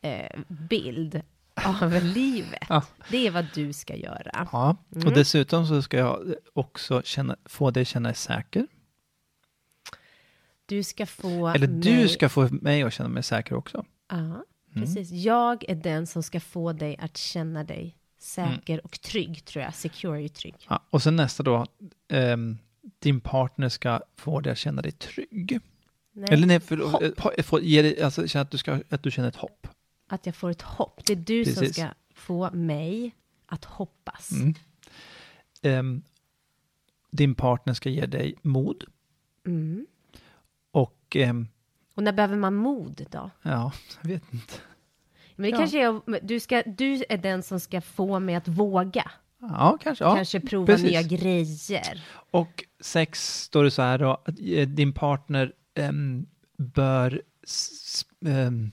eh, 0.00 0.40
bild 0.48 1.22
av 1.54 2.02
livet. 2.02 2.66
Ja. 2.68 2.82
Det 3.10 3.26
är 3.26 3.30
vad 3.30 3.46
du 3.54 3.72
ska 3.72 3.96
göra. 3.96 4.48
Ja, 4.52 4.76
Mm. 4.96 5.06
och 5.08 5.12
dessutom 5.14 5.66
så 5.66 5.82
ska 5.82 5.96
jag 5.96 6.34
också 6.52 7.02
känna, 7.04 7.36
få 7.44 7.70
dig 7.70 7.84
känna 7.84 8.08
dig 8.08 8.16
säker. 8.16 8.66
Du 10.66 10.82
ska 10.82 11.06
få 11.06 11.48
Eller 11.48 11.68
mig... 11.68 11.78
du 11.80 12.08
ska 12.08 12.28
få 12.28 12.48
mig 12.50 12.82
att 12.82 12.92
känna 12.92 13.08
mig 13.08 13.22
säker 13.22 13.54
också. 13.54 13.84
Ja, 14.10 14.44
precis. 14.74 15.10
Jag 15.10 15.64
är 15.68 15.74
den 15.74 16.06
som 16.06 16.22
ska 16.22 16.40
få 16.40 16.72
dig 16.72 16.96
att 17.00 17.16
känna 17.16 17.64
dig 17.64 17.96
säker 18.18 18.72
Mm. 18.74 18.80
och 18.84 19.00
trygg, 19.00 19.44
tror 19.44 19.64
jag. 19.64 19.74
Secure 19.74 20.16
är 20.18 20.20
ju 20.22 20.28
trygg. 20.28 20.54
Ja, 20.68 20.82
och 20.90 21.02
sen 21.02 21.16
nästa 21.16 21.42
då, 21.42 21.66
ehm, 22.08 22.58
din 22.98 23.20
partner 23.20 23.68
ska 23.68 24.00
få 24.16 24.40
dig 24.40 24.52
att 24.52 24.58
känna 24.58 24.82
dig 24.82 24.92
trygg. 24.92 25.60
Nej, 26.14 26.28
Eller 26.32 26.46
nej, 26.46 26.60
för, 26.60 26.76
Hopp. 26.76 27.02
ho- 27.02 27.42
få, 27.42 27.60
ge 27.60 27.82
dig, 27.82 28.02
alltså 28.02 28.28
känna 28.28 28.42
att 28.42 28.50
du, 28.50 28.58
ska, 28.58 28.80
att 28.90 29.02
du 29.02 29.10
känner 29.10 29.28
ett 29.28 29.36
hopp. 29.36 29.66
Att 30.12 30.26
jag 30.26 30.34
får 30.34 30.50
ett 30.50 30.62
hopp. 30.62 31.00
Det 31.06 31.12
är 31.12 31.16
du 31.16 31.44
som 31.44 31.54
Precis. 31.54 31.76
ska 31.76 31.88
få 32.14 32.50
mig 32.50 33.14
att 33.46 33.64
hoppas. 33.64 34.30
Mm. 34.32 34.54
Ehm, 35.62 36.02
din 37.10 37.34
partner 37.34 37.74
ska 37.74 37.90
ge 37.90 38.06
dig 38.06 38.34
mod. 38.42 38.84
Mm. 39.46 39.86
Och 40.70 41.16
ehm, 41.16 41.48
Och 41.94 42.02
när 42.02 42.12
behöver 42.12 42.36
man 42.36 42.54
mod 42.54 43.06
då? 43.10 43.30
ja, 43.42 43.72
jag 44.02 44.08
vet 44.08 44.32
inte. 44.34 44.54
Men 45.36 45.42
det 45.42 45.48
Ja. 45.50 45.58
kanske 45.58 45.78
är, 45.86 46.20
du, 46.26 46.40
ska, 46.40 46.62
du 46.66 47.04
är 47.08 47.18
den 47.18 47.42
som 47.42 47.60
ska 47.60 47.80
få 47.80 48.18
mig 48.20 48.34
att 48.34 48.48
våga. 48.48 49.10
Ja, 49.38 49.78
kanske. 49.82 50.04
Ja. 50.04 50.14
kanske 50.14 50.40
prova 50.40 50.66
precis. 50.66 50.86
nya 50.86 51.02
grejer. 51.02 52.04
Och 52.30 52.64
sex 52.80 53.40
står 53.42 53.64
det 53.64 53.70
så 53.70 53.82
här 53.82 53.98
då, 53.98 54.10
att 54.10 54.38
eh, 54.40 54.68
din 54.68 54.92
partner 54.92 55.52
ehm, 55.74 56.26
bör 56.56 57.22
ehm, 58.26 58.72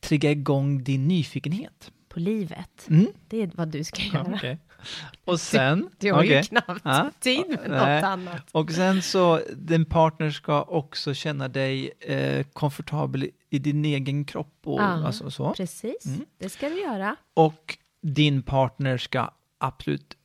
trigga 0.00 0.30
igång 0.30 0.84
din 0.84 1.08
nyfikenhet. 1.08 1.92
På 2.08 2.20
livet. 2.20 2.86
Mm. 2.90 3.06
Det 3.28 3.42
är 3.42 3.50
vad 3.54 3.68
du 3.68 3.84
ska 3.84 4.02
göra. 4.02 4.32
Okej. 4.34 4.58
Och 5.24 5.40
sen, 5.40 5.90
Du 5.98 6.12
har 6.12 6.22
ju 6.22 6.28
okej. 6.30 6.44
knappt 6.44 6.80
Ja. 6.84 7.10
tid 7.20 7.44
med 7.48 7.70
Nej. 7.70 7.94
något 7.96 8.04
annat. 8.04 8.42
och 8.52 8.70
sen 8.70 9.02
så, 9.02 9.40
din 9.56 9.84
partner 9.84 10.30
ska 10.30 10.62
också 10.62 11.14
känna 11.14 11.48
dig 11.48 11.90
eh, 12.00 12.46
komfortabel 12.52 13.30
i, 13.50 13.58
din 13.58 13.84
egen 13.84 14.24
kropp 14.24 14.54
och 14.64 14.80
Ja. 14.80 14.84
alltså, 15.06 15.30
så. 15.30 15.54
Precis, 15.54 16.06
Mm. 16.06 16.20
det 16.38 16.48
ska 16.48 16.68
du 16.68 16.80
göra. 16.80 17.16
Och 17.34 17.78
din 18.02 18.42
partner 18.42 18.98
ska 18.98 19.30
absolut 19.58 20.16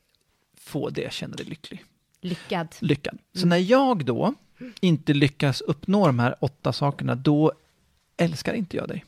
få 0.56 0.86
att 0.86 1.12
känna 1.12 1.36
dig 1.36 1.46
lycklig. 1.46 1.84
Lyckad. 2.20 2.68
lyckad. 2.80 3.18
Så 3.34 3.38
Mm. 3.38 3.48
när 3.48 3.56
jag 3.70 4.04
då 4.04 4.34
inte 4.80 5.14
lyckas 5.14 5.60
uppnå 5.60 6.06
de 6.06 6.18
här 6.18 6.34
åtta 6.40 6.72
sakerna, 6.72 7.14
då 7.14 7.52
älskar 8.16 8.54
inte 8.54 8.76
jag 8.76 8.88
dig. 8.88 9.04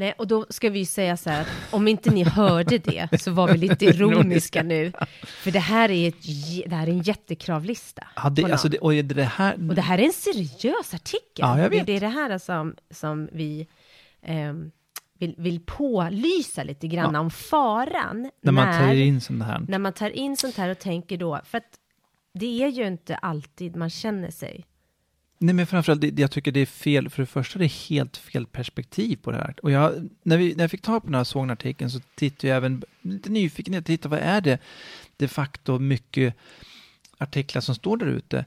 Nej, 0.00 0.14
och 0.18 0.26
då 0.26 0.46
ska 0.48 0.70
vi 0.70 0.78
ju 0.78 0.84
säga 0.84 1.16
så 1.16 1.30
här 1.30 1.40
att 1.40 1.48
om 1.70 1.88
inte 1.88 2.10
ni 2.10 2.24
hörde 2.24 2.78
det 2.78 3.20
så 3.20 3.30
var 3.30 3.48
vi 3.48 3.58
lite 3.58 3.84
ironiska 3.94 4.62
nu. 4.62 4.92
För 5.22 5.50
det 5.50 5.58
här 5.58 5.90
är, 5.90 6.08
ett, 6.08 6.22
det 6.66 6.76
här 6.76 6.86
är 6.86 6.90
en 6.90 7.02
jättekravlista. 7.02 8.06
Ja, 8.16 8.30
det, 8.30 8.44
alltså 8.44 8.68
det, 8.68 8.78
och 8.78 8.92
det 8.92 9.22
här, 9.22 9.54
Och 9.68 9.74
det 9.74 9.80
här 9.80 9.98
är 9.98 10.02
en 10.02 10.12
seriös 10.12 10.94
artikel. 10.94 11.20
Ja, 11.36 11.60
jag 11.60 11.70
vet. 11.70 11.86
Det 11.86 11.96
är 11.96 12.00
det 12.00 12.08
här 12.08 12.38
som, 12.38 12.74
som 12.90 13.28
vi 13.32 13.66
ehm, 14.22 14.70
vill, 15.18 15.34
vill 15.38 15.60
pålysa 15.66 16.62
lite 16.62 16.86
grann 16.86 17.16
om 17.16 17.30
faran. 17.30 18.30
när 18.42 18.52
man 18.52 18.78
tar 18.78 18.94
in 18.94 19.20
sånt 19.20 19.44
här. 19.44 19.64
när 19.68 19.78
man 19.78 19.92
tar 19.92 20.10
in 20.10 20.36
sånt 20.36 20.56
här 20.56 20.68
och 20.68 20.78
tänker 20.78 21.16
då, 21.16 21.40
för 21.44 21.58
att 21.58 21.78
det 22.34 22.62
är 22.62 22.68
ju 22.68 22.86
inte 22.86 23.16
alltid 23.16 23.76
man 23.76 23.90
känner 23.90 24.30
sig. 24.30 24.64
Nej, 25.42 25.54
men 25.54 25.66
framförallt, 25.66 26.00
det, 26.00 26.18
jag 26.18 26.30
tycker 26.30 26.52
det 26.52 26.60
är 26.60 26.66
fel, 26.66 27.08
för 27.10 27.22
det 27.22 27.26
första 27.26 27.58
det 27.58 27.64
är 27.64 27.88
helt 27.88 28.16
fel 28.16 28.46
perspektiv 28.46 29.16
på 29.16 29.30
det 29.30 29.36
här. 29.36 29.54
Och 29.62 29.70
jag, 29.70 30.08
när, 30.22 30.36
vi, 30.36 30.54
när 30.54 30.64
jag 30.64 30.70
fick 30.70 30.82
tag 30.82 31.02
på 31.02 31.06
den 31.06 31.14
här 31.14 31.24
såg 31.24 31.42
den 31.42 31.50
artikeln 31.50 31.90
så 31.90 32.00
tittade 32.14 32.48
jag 32.48 32.56
även, 32.56 32.82
lite 33.02 33.30
nyfiken, 33.30 33.74
jag 33.74 33.84
tittade 33.84 34.16
vad 34.16 34.24
är 34.26 34.40
det 34.40 34.58
de 35.16 35.28
facto 35.28 35.78
mycket 35.78 36.34
artiklar 37.18 37.60
som 37.60 37.74
står 37.74 37.96
där 37.96 38.06
ute. 38.06 38.44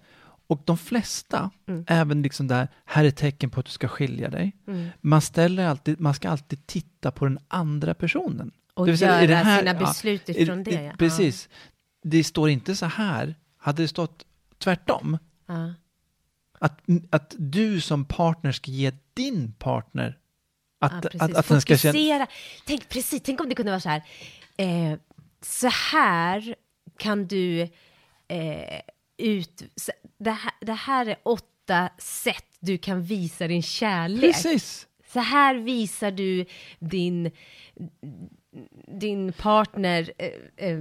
Och 0.47 0.61
de 0.65 0.77
flesta, 0.77 1.49
Mm. 1.67 1.85
även 1.87 2.21
liksom 2.21 2.47
där, 2.47 2.67
här 2.85 3.05
är 3.05 3.11
tecken 3.11 3.49
på 3.49 3.59
att 3.59 3.65
du 3.65 3.71
ska 3.71 3.87
skilja 3.87 4.29
dig. 4.29 4.55
Mm. 4.67 4.87
Man, 5.01 5.21
ställer 5.21 5.65
alltid, 5.65 5.99
man 5.99 6.13
ska 6.13 6.29
alltid 6.29 6.67
titta 6.67 7.11
på 7.11 7.25
den 7.25 7.39
andra 7.47 7.93
personen. 7.93 8.51
Och 8.73 8.85
Det 8.85 8.91
vill 8.91 9.01
göra 9.01 9.27
det 9.27 9.35
här- 9.35 9.59
sina 9.59 9.71
ja, 9.73 9.79
beslut 9.79 10.29
Är- 10.29 10.39
ifrån 10.39 10.63
det. 10.63 10.75
är- 10.75 10.81
ja. 10.83 10.91
Precis. 10.97 11.49
Det 12.03 12.23
står 12.23 12.49
inte 12.49 12.75
så 12.75 12.85
här. 12.85 13.35
Hade 13.57 13.83
det 13.83 13.87
stått 13.87 14.25
tvärtom, 14.57 15.17
Ja. 15.47 15.73
Att, 16.63 16.81
att 17.09 17.35
du 17.37 17.81
som 17.81 18.05
partner 18.05 18.51
ska 18.51 18.71
ge 18.71 18.91
din 19.13 19.53
partner 19.53 20.17
att, 20.79 21.05
Ja, 21.13 21.25
att, 21.25 21.35
att 21.35 21.47
den 21.47 21.61
ska 21.61 21.77
känna... 21.77 22.27
Tänk, 22.65 22.89
precis, 22.89 23.21
tänk 23.25 23.41
om 23.41 23.49
det 23.49 23.55
kunde 23.55 23.71
vara 23.71 23.79
så 23.79 23.89
här. 23.89 24.03
Eh, 24.57 24.99
så 25.41 25.67
här 25.91 26.55
kan 26.97 27.27
du 27.27 27.61
eh, 28.27 28.81
ut... 29.17 29.63
Det, 30.17 30.31
här, 30.31 30.51
det 30.61 30.73
här 30.73 31.05
är 31.05 31.17
åtta 31.23 31.89
sätt 31.97 32.45
du 32.59 32.77
kan 32.77 33.01
visa 33.01 33.47
din 33.47 33.63
kärlek. 33.63 34.21
Precis. 34.21 34.87
Så 35.13 35.19
här 35.19 35.55
visar 35.55 36.11
du 36.11 36.45
din, 36.79 37.31
din 38.99 39.33
partner 39.33 40.11
eh, 40.17 40.69
eh, 40.69 40.79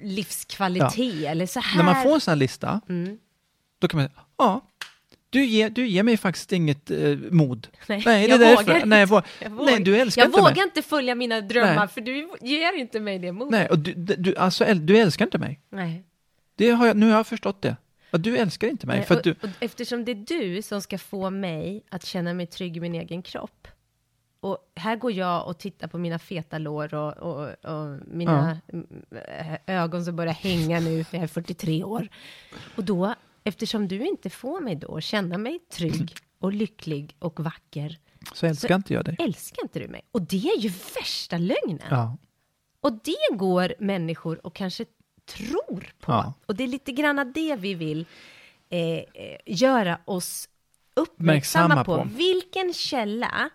livskvalitet. 0.00 1.24
Eller 1.26 1.46
så 1.46 1.60
här. 1.60 1.76
När 1.76 1.84
man 1.84 2.02
får 2.02 2.14
en 2.14 2.20
sån 2.20 2.32
här 2.32 2.36
lista, 2.36 2.80
Mm. 2.88 3.18
då 3.78 3.88
kan 3.88 4.00
man 4.00 4.10
ja, 4.44 4.60
du 5.30 5.44
ger, 5.44 5.70
du 5.70 5.86
ger 5.86 6.02
mig 6.02 6.16
faktiskt 6.16 6.52
inget 6.52 6.90
eh, 6.90 7.16
mod. 7.30 7.68
Nej, 7.86 8.02
Nej, 8.06 8.28
det 8.28 8.34
är 8.34 8.38
därför. 8.38 8.64
vågar 8.64 8.86
Nej, 8.86 9.06
vågar. 9.06 9.26
Jag 9.42 9.50
vågar- 9.50 9.72
Nej, 9.72 9.80
du 9.82 9.96
älskar 9.96 10.22
jag 10.22 10.28
inte 10.28 10.40
vågar 10.40 10.54
mig. 10.54 10.64
inte 10.64 10.82
följa 10.82 11.14
mina 11.14 11.40
drömmar 11.40 11.76
Nej. 11.76 11.88
för 11.88 12.00
du 12.00 12.30
ger 12.40 12.78
inte 12.78 13.00
mig 13.00 13.18
det 13.18 13.32
modet. 13.32 13.50
Nej, 13.50 13.68
och 13.68 13.78
du, 13.78 13.92
du, 13.94 14.36
alltså, 14.36 14.74
du 14.74 14.98
älskar 14.98 15.24
inte 15.24 15.38
mig. 15.38 15.60
Nej. 15.70 16.04
Det 16.56 16.70
har 16.70 16.86
jag, 16.86 16.96
nu 16.96 17.10
har 17.10 17.16
jag 17.16 17.26
förstått 17.26 17.62
det. 17.62 17.76
Att 18.10 18.22
du 18.22 18.38
älskar 18.38 18.68
inte 18.68 18.86
mig. 18.86 18.96
Nej, 18.96 19.06
för 19.06 19.16
och, 19.16 19.22
du, 19.22 19.30
och 19.30 19.48
eftersom 19.60 20.04
det 20.04 20.12
är 20.12 20.24
du 20.54 20.62
som 20.62 20.80
ska 20.82 20.98
få 20.98 21.30
mig 21.30 21.84
att 21.88 22.04
känna 22.06 22.34
mig 22.34 22.46
trygg 22.46 22.76
i 22.76 22.80
min 22.80 22.94
egen 22.94 23.22
kropp. 23.22 23.68
Och 24.40 24.58
här 24.76 24.96
går 24.96 25.12
jag 25.12 25.46
och 25.46 25.58
tittar 25.58 25.88
på 25.88 25.98
mina 25.98 26.18
feta 26.18 26.58
lår 26.58 26.94
och, 26.94 27.16
och, 27.16 27.48
och 27.64 27.98
mina 28.06 28.58
mm, 28.72 28.86
ögon 29.66 30.04
som 30.04 30.16
börjar 30.16 30.32
hänga 30.32 30.80
nu, 30.80 31.04
för 31.04 31.16
jag 31.16 31.24
är 31.24 31.28
43 31.28 31.84
år. 31.84 32.08
Och 32.76 32.84
då, 32.84 33.14
eftersom 33.44 33.88
du 33.88 34.06
inte 34.06 34.30
får 34.30 34.60
mig 34.60 34.76
då 34.76 34.96
att 34.96 35.04
känna 35.04 35.38
mig 35.38 35.58
trygg 35.58 36.14
och 36.38 36.52
lycklig 36.52 37.16
och 37.18 37.40
vacker, 37.40 37.98
så 38.34 38.46
älskar 38.46 38.74
inte 38.74 38.94
jag 38.94 39.04
dig. 39.04 39.16
älskar 39.18 39.62
inte 39.62 39.78
du 39.78 39.88
mig. 39.88 40.02
Och 40.12 40.22
det 40.22 40.36
är 40.48 40.58
ju 40.58 40.68
värsta 40.94 41.38
lögnen. 41.38 41.88
Ja. 41.90 42.16
Och 42.80 42.92
det 42.92 43.36
går 43.36 43.74
människor 43.78 44.46
och 44.46 44.54
kanske 44.54 44.84
tror 45.26 45.92
på. 46.00 46.12
Ja. 46.12 46.34
Och 46.46 46.56
det 46.56 46.64
är 46.64 46.68
lite 46.68 46.92
grann 46.92 47.32
det 47.34 47.56
vi 47.56 47.74
vill 47.74 48.06
eh, 48.68 48.80
eh, 48.98 49.04
göra 49.46 49.98
oss 50.04 50.48
uppmärksamma 50.94 51.64
Uppmärksamma 51.74 51.84
på. 51.84 51.96
på. 51.96 52.16
Vilken 52.16 52.72
källa 52.72 53.50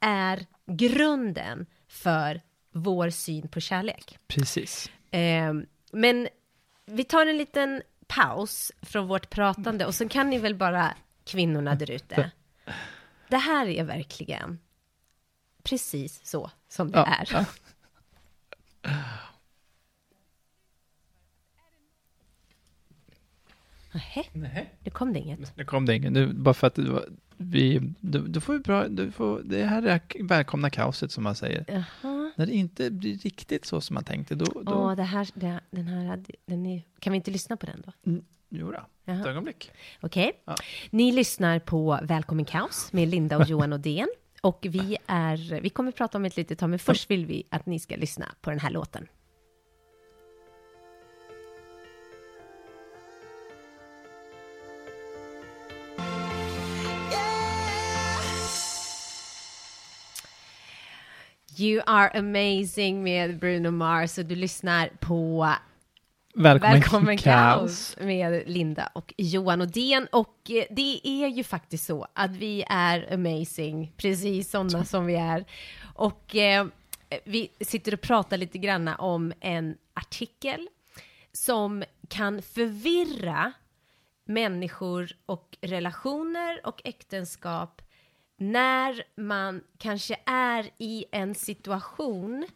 är 0.00 0.46
grunden 0.66 1.66
för 1.88 2.40
vår 2.72 3.10
syn 3.10 3.48
på 3.48 3.60
kärlek? 3.60 4.18
Precis. 4.26 4.90
Eh, 5.10 5.52
men 5.92 6.28
vi 6.86 7.04
tar 7.04 7.26
en 7.26 7.36
liten 7.36 7.82
paus 8.16 8.72
från 8.82 9.06
vårt 9.06 9.30
pratande 9.30 9.86
och 9.86 9.94
så 9.94 10.08
kan 10.08 10.30
ni 10.30 10.38
väl 10.38 10.54
bara, 10.54 10.94
kvinnorna 11.24 11.74
där 11.74 11.90
ute, 11.90 12.30
det 13.28 13.36
här 13.36 13.66
är 13.66 13.84
verkligen 13.84 14.58
precis 15.62 16.20
så 16.24 16.50
som 16.68 16.90
det 16.90 16.98
Ja, 16.98 17.06
är. 17.06 17.46
Nähä, 23.92 24.24
Nej. 24.32 24.74
nu 24.84 24.90
kom 24.90 25.12
det 25.12 25.18
inget. 25.18 25.56
Nu 25.56 25.64
kom 25.64 25.86
det 25.86 25.96
ingen. 25.96 26.12
Nu, 26.12 26.32
bara 26.32 26.54
för 26.54 26.66
att 26.66 26.74
det 26.74 26.90
var, 26.90 27.04
vi, 27.36 27.94
du, 28.00 28.28
du 28.28 28.40
får 28.40 28.52
vi 28.52 28.58
bra, 28.58 28.88
du 28.88 29.10
får, 29.10 29.40
det 29.44 29.64
här 29.64 29.82
är 29.82 30.24
välkomna 30.24 30.70
kaoset 30.70 31.12
som 31.12 31.24
man 31.24 31.34
säger. 31.34 31.64
Jaha. 31.68 32.11
När 32.34 32.46
det 32.46 32.52
inte 32.52 32.90
blir 32.90 33.18
riktigt 33.18 33.64
så 33.64 33.80
som 33.80 33.94
man 33.94 34.04
tänkte, 34.04 34.34
då... 34.34 34.44
då 34.44 34.72
Åh, 34.72 34.96
det 34.96 35.02
här, 35.02 35.28
det, 35.34 35.60
den 35.70 35.86
här, 35.86 36.24
den 36.46 36.66
är, 36.66 36.82
kan 36.98 37.12
vi 37.12 37.16
inte 37.16 37.30
lyssna 37.30 37.56
på 37.56 37.66
den 37.66 37.82
då? 37.86 37.92
mm, 38.10 38.24
jo 38.48 38.72
då, 38.72 39.12
ett 39.12 39.26
ögonblick. 39.26 39.70
Okej. 40.00 40.32
Ja. 40.44 40.54
Ni 40.90 41.12
lyssnar 41.12 41.58
på 41.58 41.98
Välkommen 42.02 42.44
Kaos 42.44 42.92
med 42.92 43.08
Linda 43.08 43.36
och 43.38 43.48
Johan 43.48 43.72
Odén. 43.72 44.08
Och 44.42 44.66
vi, 44.70 44.96
är, 45.06 45.60
vi 45.60 45.70
kommer 45.70 45.92
prata 45.92 46.18
om 46.18 46.24
ett 46.24 46.36
litet 46.36 46.58
tag, 46.58 46.70
men 46.70 46.78
först 46.78 47.10
vill 47.10 47.26
vi 47.26 47.44
att 47.50 47.66
ni 47.66 47.78
ska 47.78 47.96
lyssna 47.96 48.34
på 48.40 48.50
den 48.50 48.60
här 48.60 48.70
låten. 48.70 49.08
You 61.62 61.82
are 61.86 62.18
amazing 62.18 63.02
med 63.02 63.38
Bruno 63.38 63.70
Mars 63.70 64.18
och 64.18 64.24
du 64.24 64.34
lyssnar 64.34 64.88
på 64.88 65.48
Välkommen, 66.34 66.80
Välkommen 66.80 67.18
kaos. 67.18 67.96
med 68.00 68.42
Linda 68.46 68.90
och 68.94 69.14
Johan 69.16 69.62
Odén. 69.62 70.08
Och 70.12 70.50
eh, 70.50 70.64
det 70.70 71.00
är 71.04 71.28
ju 71.28 71.44
faktiskt 71.44 71.86
så 71.86 72.06
att 72.12 72.30
vi 72.30 72.64
är 72.68 73.14
amazing, 73.14 73.92
precis 73.96 74.50
sådana 74.50 74.84
som 74.84 75.06
vi 75.06 75.14
är. 75.14 75.44
Och 75.94 76.36
eh, 76.36 76.66
vi 77.24 77.48
sitter 77.60 77.94
och 77.94 78.00
pratar 78.00 78.36
lite 78.36 78.58
grann 78.58 78.88
om 78.88 79.32
en 79.40 79.76
artikel 79.94 80.68
som 81.32 81.84
kan 82.08 82.42
förvirra 82.42 83.52
människor 84.24 85.10
och 85.26 85.56
relationer 85.60 86.60
och 86.66 86.80
äktenskap 86.84 87.82
när 88.42 89.02
man 89.16 89.62
kanske 89.78 90.16
är 90.26 90.70
i 90.78 91.04
en 91.12 91.34
situation 91.34 92.46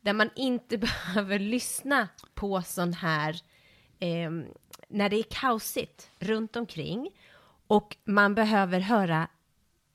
där 0.00 0.12
man 0.12 0.30
inte 0.36 0.78
behöver 1.06 1.38
lyssna 1.38 2.08
på 2.34 2.62
sån 2.62 2.92
här, 2.92 3.40
eh, 3.98 4.30
när 4.88 5.08
det 5.08 5.16
är 5.16 5.24
kaosigt 5.30 6.10
runt 6.18 6.56
omkring 6.56 7.10
och 7.66 7.96
man 8.04 8.34
behöver 8.34 8.80
höra 8.80 9.28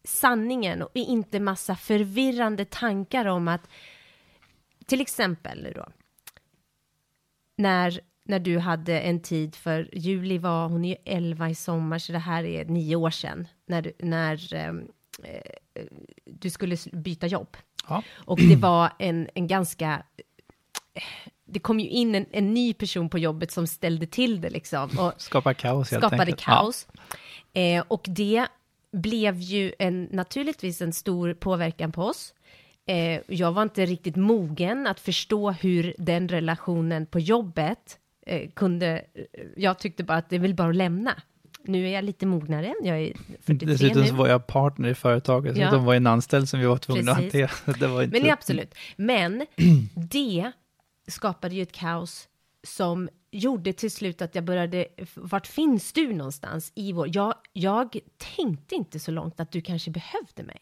sanningen 0.03 0.81
och 0.81 0.91
inte 0.93 1.39
massa 1.39 1.75
förvirrande 1.75 2.65
tankar 2.65 3.25
om 3.25 3.48
att, 3.48 3.69
till 4.86 5.01
exempel 5.01 5.63
nu 5.63 5.74
då, 5.74 5.86
när 7.55 8.01
när 8.27 8.39
du 8.39 8.60
hade 8.60 9.00
en 9.00 9.19
tid 9.19 9.55
för 9.55 9.89
Julie 9.93 10.39
var, 10.39 10.67
hon 10.67 10.86
är 10.86 10.89
ju 10.89 10.96
11 11.05 11.50
i 11.50 11.55
sommar, 11.55 12.00
så 12.00 12.12
det 12.12 12.19
här 12.19 12.43
är 12.43 12.65
nio 12.65 12.96
år 12.96 13.10
sedan, 13.10 13.48
när 13.65 13.93
när, 14.00 14.53
eh, 14.53 14.74
du 16.25 16.50
skulle 16.50 16.77
byta 16.91 17.27
jobb. 17.27 17.57
Ja. 17.88 18.03
Och 18.15 18.39
det 18.39 18.55
var 18.55 18.91
en, 19.00 19.29
en 19.33 19.47
ganska... 19.47 20.03
Det 21.45 21.59
kom 21.59 21.79
ju 21.79 21.89
in 21.89 22.15
en, 22.15 22.25
en 22.31 22.53
ny 22.53 22.74
person 22.74 23.09
på 23.09 23.19
jobbet 23.19 23.51
som 23.51 23.67
ställde 23.67 24.07
till 24.07 24.41
det 24.41 24.50
liksom. 24.50 24.89
Och 25.00 25.13
Skapa 25.21 25.53
kaos 25.53 25.91
helt 25.91 26.01
skapade 26.01 26.21
enkelt. 26.21 26.41
kaos. 26.41 26.88
Eh, 27.53 27.83
och 27.88 28.05
det 28.07 28.47
blev 28.91 29.39
ju 29.39 29.74
en, 29.79 30.03
naturligtvis 30.03 30.81
en 30.81 30.93
stor 30.93 31.33
påverkan 31.33 31.91
på 31.91 32.03
oss. 32.03 32.33
Eh, 32.86 33.21
jag 33.27 33.51
var 33.51 33.63
inte 33.63 33.86
riktigt 33.86 34.15
mogen 34.15 34.88
att 34.88 35.00
förstå 35.00 35.51
hur 35.51 35.95
den 35.97 36.27
relationen 36.27 37.05
på 37.05 37.19
jobbet 37.19 37.97
eh, 38.25 38.50
kunde... 38.50 39.05
Jag 39.55 39.79
tyckte 39.79 40.03
bara 40.03 40.17
att 40.17 40.29
det 40.29 40.36
är 40.36 40.39
väl 40.39 40.55
bara 40.55 40.69
att 40.69 40.75
lämna. 40.75 41.21
Nu 41.67 41.88
är 41.88 41.91
jag 41.93 42.03
lite 42.03 42.25
mognare, 42.25 42.74
jag 42.83 43.00
är 43.00 43.13
43 43.41 43.67
Dessutom 43.71 44.01
nu. 44.01 44.07
så 44.07 44.15
var 44.15 44.27
jag 44.27 44.47
partner 44.47 44.89
i 44.89 44.95
företaget, 44.95 45.57
Ja. 45.57 45.69
så 45.69 45.75
de 45.75 45.86
var 45.86 45.95
en 45.95 46.07
anställd 46.07 46.50
som 46.50 46.59
vi 46.59 46.65
var 46.65 46.77
tvungna 46.77 47.12
att 47.12 47.17
Precis. 47.17 47.41
hantera. 47.41 47.74
Det 47.79 47.88
var 47.88 48.03
inte... 48.03 48.19
Men 48.19 48.27
ja, 48.27 48.33
absolut. 48.33 48.75
Men 48.95 49.45
det 49.95 50.51
skapade 51.07 51.55
ju 51.55 51.62
ett 51.62 51.71
kaos 51.71 52.27
som 52.63 53.09
gjorde 53.31 53.74
till 53.74 53.91
slut 53.91 54.21
att 54.21 54.36
jag 54.36 54.43
började, 54.43 54.88
vart 55.13 55.47
finns 55.47 55.93
du 55.93 56.13
någonstans 56.13 56.71
i 56.75 56.91
vår, 56.93 57.09
jag, 57.15 57.33
jag 57.53 57.97
tänkte 58.36 58.75
inte 58.75 59.00
så 59.00 59.12
långt 59.12 59.39
att 59.39 59.51
du 59.51 59.62
kanske 59.62 59.91
behövde 59.91 60.43
mig. 60.43 60.59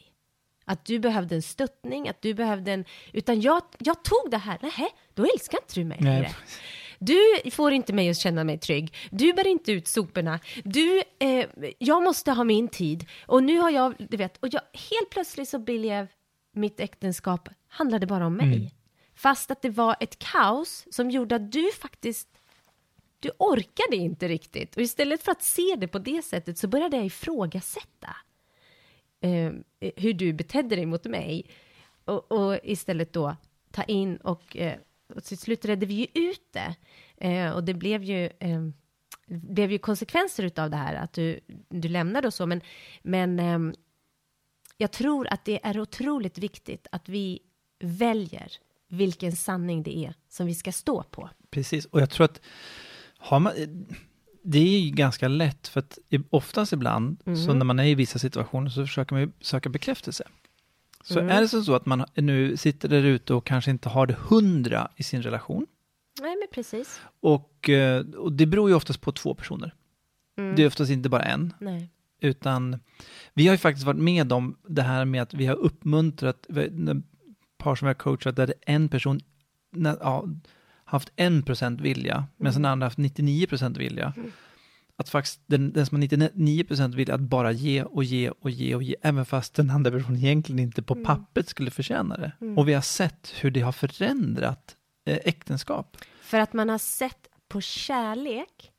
Att 0.65 0.85
du 0.85 0.99
behövde 0.99 1.35
en 1.35 1.41
stöttning, 1.41 2.09
att 2.09 2.21
du 2.21 2.33
behövde 2.33 2.71
en, 2.71 2.85
utan 3.13 3.41
jag, 3.41 3.61
jag 3.79 4.03
tog 4.03 4.31
det 4.31 4.37
här, 4.37 4.57
nej, 4.61 4.89
då 5.13 5.25
älskar 5.33 5.57
inte 5.61 5.79
du 5.79 5.85
mig 5.85 5.97
längre. 6.01 6.29
Du 6.99 7.51
får 7.51 7.71
inte 7.71 7.93
mig 7.93 8.09
att 8.09 8.17
känna 8.17 8.43
mig 8.43 8.57
trygg. 8.57 8.93
Du 9.11 9.33
bär 9.33 9.47
inte 9.47 9.71
ut 9.71 9.87
soporna. 9.87 10.39
Du, 10.63 11.03
eh, 11.19 11.45
jag 11.77 12.03
måste 12.03 12.31
ha 12.31 12.43
min 12.43 12.67
tid. 12.67 13.05
Och 13.27 13.43
nu 13.43 13.57
har 13.57 13.69
jag, 13.69 13.95
du 14.09 14.17
vet, 14.17 14.37
och 14.37 14.47
jag, 14.51 14.61
helt 14.73 15.09
plötsligt 15.09 15.49
så 15.49 15.59
blev 15.59 16.07
mitt 16.51 16.79
äktenskap, 16.79 17.49
handlade 17.67 18.07
bara 18.07 18.25
om 18.25 18.35
mig. 18.37 18.73
Fast 19.15 19.51
att 19.51 19.61
det 19.61 19.69
var 19.69 19.95
ett 19.99 20.19
kaos 20.19 20.87
som 20.91 21.11
gjorde 21.11 21.35
att 21.35 21.51
du 21.51 21.71
faktiskt, 21.71 22.29
du 23.19 23.31
orkade 23.39 23.95
inte 23.95 24.27
riktigt. 24.27 24.75
Och 24.75 24.81
istället 24.81 25.23
för 25.23 25.31
att 25.31 25.43
se 25.43 25.75
det 25.77 25.87
på 25.87 25.99
det 25.99 26.21
sättet 26.21 26.57
så 26.57 26.67
började 26.67 26.97
jag 26.97 27.05
ifrågasätta 27.05 28.15
eh, 29.21 29.51
hur 29.95 30.13
du 30.13 30.33
betedde 30.33 30.75
dig 30.75 30.85
mot 30.85 31.05
mig. 31.05 31.45
Och, 32.05 32.31
och 32.31 32.59
istället 32.63 33.13
då 33.13 33.35
ta 33.71 33.83
in 33.83 34.17
och, 34.17 34.57
eh, 34.57 34.79
och 35.15 35.23
till 35.23 35.37
slut 35.37 35.65
redde 35.65 35.85
vi 35.85 35.93
ju 35.93 36.07
ut 36.29 36.53
det. 36.53 36.75
Eh, 37.27 37.51
och 37.51 37.63
det 37.63 37.73
blev 37.73 38.03
ju, 38.03 38.25
eh, 38.25 38.61
det 39.27 39.53
blev 39.53 39.71
ju 39.71 39.77
konsekvenser 39.77 40.43
utav 40.43 40.69
det 40.69 40.77
här, 40.77 40.95
att 40.95 41.13
du, 41.13 41.39
du 41.69 41.87
lämnade 41.89 42.27
och 42.27 42.33
så. 42.33 42.45
Men, 42.45 42.61
men 43.03 43.39
ehm, 43.39 43.73
jag 44.77 44.91
tror 44.91 45.27
att 45.27 45.45
det 45.45 45.65
är 45.65 45.79
otroligt 45.79 46.37
viktigt 46.37 46.87
att 46.91 47.09
vi 47.09 47.39
väljer 47.79 48.51
vilken 48.89 49.35
sanning 49.35 49.83
det 49.83 49.97
är 49.97 50.13
som 50.29 50.45
vi 50.47 50.55
ska 50.55 50.71
stå 50.71 51.03
på. 51.03 51.29
Precis, 51.49 51.85
och 51.85 52.01
jag 52.01 52.09
tror 52.09 52.25
att 52.25 52.41
har 53.17 53.39
man, 53.39 53.53
det 54.43 54.59
är 54.59 54.79
ju 54.79 54.89
ganska 54.89 55.27
lätt, 55.27 55.67
för 55.67 55.79
att 55.79 55.97
oftast 56.29 56.73
ibland, 56.73 57.17
så 57.23 57.29
Mhm. 57.31 57.57
när 57.59 57.65
man 57.65 57.79
är 57.79 57.83
i 57.85 57.95
vissa 57.95 58.19
situationer 58.19 58.69
så 58.69 58.81
försöker 58.85 59.13
man 59.13 59.21
ju 59.21 59.31
söka 59.41 59.69
bekräftelse. 59.69 60.27
Så 61.07 61.19
Mm. 61.19 61.31
är 61.37 61.41
det 61.41 61.47
så 61.47 61.75
att 61.75 61.85
man 61.85 62.05
nu 62.15 62.57
sitter 62.57 62.89
där 62.89 63.03
ute 63.03 63.33
och 63.33 63.45
kanske 63.45 63.71
inte 63.71 63.89
har 63.89 64.07
det 64.07 64.17
hundra 64.19 64.91
i 64.95 65.03
sin 65.03 65.21
relation, 65.21 65.65
Nej, 66.21 66.35
men 66.39 66.47
precis. 66.51 67.01
och, 67.19 67.69
eh, 67.69 68.05
och 68.05 68.31
det 68.33 68.45
beror 68.45 68.69
ju 68.69 68.75
oftast 68.75 69.01
på 69.01 69.11
två 69.11 69.33
personer. 69.33 69.73
Mm. 70.37 70.55
Det 70.55 70.63
är 70.63 70.67
oftast 70.67 70.91
inte 70.91 71.09
bara 71.09 71.21
en, 71.23 71.53
Nej. 71.59 71.89
utan 72.21 72.79
vi 73.33 73.47
har 73.47 73.53
ju 73.53 73.57
faktiskt 73.57 73.85
varit 73.85 73.99
med 73.99 74.31
om 74.33 74.57
det 74.67 74.81
här 74.81 75.05
med 75.05 75.21
att 75.21 75.33
vi 75.33 75.45
har 75.45 75.55
uppmuntrat 75.55 76.47
par 77.57 77.75
som 77.75 77.85
har 77.87 77.93
coachat 77.93 78.35
där 78.35 78.53
en 78.61 78.89
person 78.89 79.19
ja, 80.01 80.25
haft 80.85 81.11
en 81.15 81.43
procent 81.43 81.81
vilja, 81.81 82.25
medan 82.37 82.53
den 82.53 82.65
andra 82.65 82.85
haft 82.85 82.97
99 82.97 83.47
procent 83.47 83.77
vilja. 83.77 84.13
Att 84.97 85.09
faktiskt 85.09 85.41
den, 85.45 85.73
den 85.73 85.85
som 85.85 85.95
har 85.95 85.99
99 85.99 86.63
procent 86.63 86.95
vilja 86.95 87.15
att 87.15 87.21
bara 87.21 87.51
ge 87.51 87.83
och 87.83 88.03
ge 88.03 88.29
och 88.29 88.49
ge 88.49 88.75
och 88.75 88.83
ge, 88.83 88.95
även 89.01 89.25
fast 89.25 89.55
den 89.55 89.69
andra 89.69 89.91
personen 89.91 90.17
egentligen 90.17 90.59
inte 90.59 90.81
på 90.81 90.95
pappret 90.95 91.49
skulle 91.49 91.71
förtjäna 91.71 92.17
det. 92.17 92.31
Och 92.57 92.67
vi 92.67 92.73
har 92.73 92.81
sett 92.81 93.33
hur 93.39 93.51
det 93.51 93.61
har 93.61 93.71
förändrat 93.71 94.75
eh, 95.05 95.19
äktenskap. 95.25 95.97
För 96.21 96.39
att 96.39 96.53
man 96.53 96.69
har 96.69 96.77
sett 96.77 97.27
på 97.47 97.61
kärlek 97.61 98.71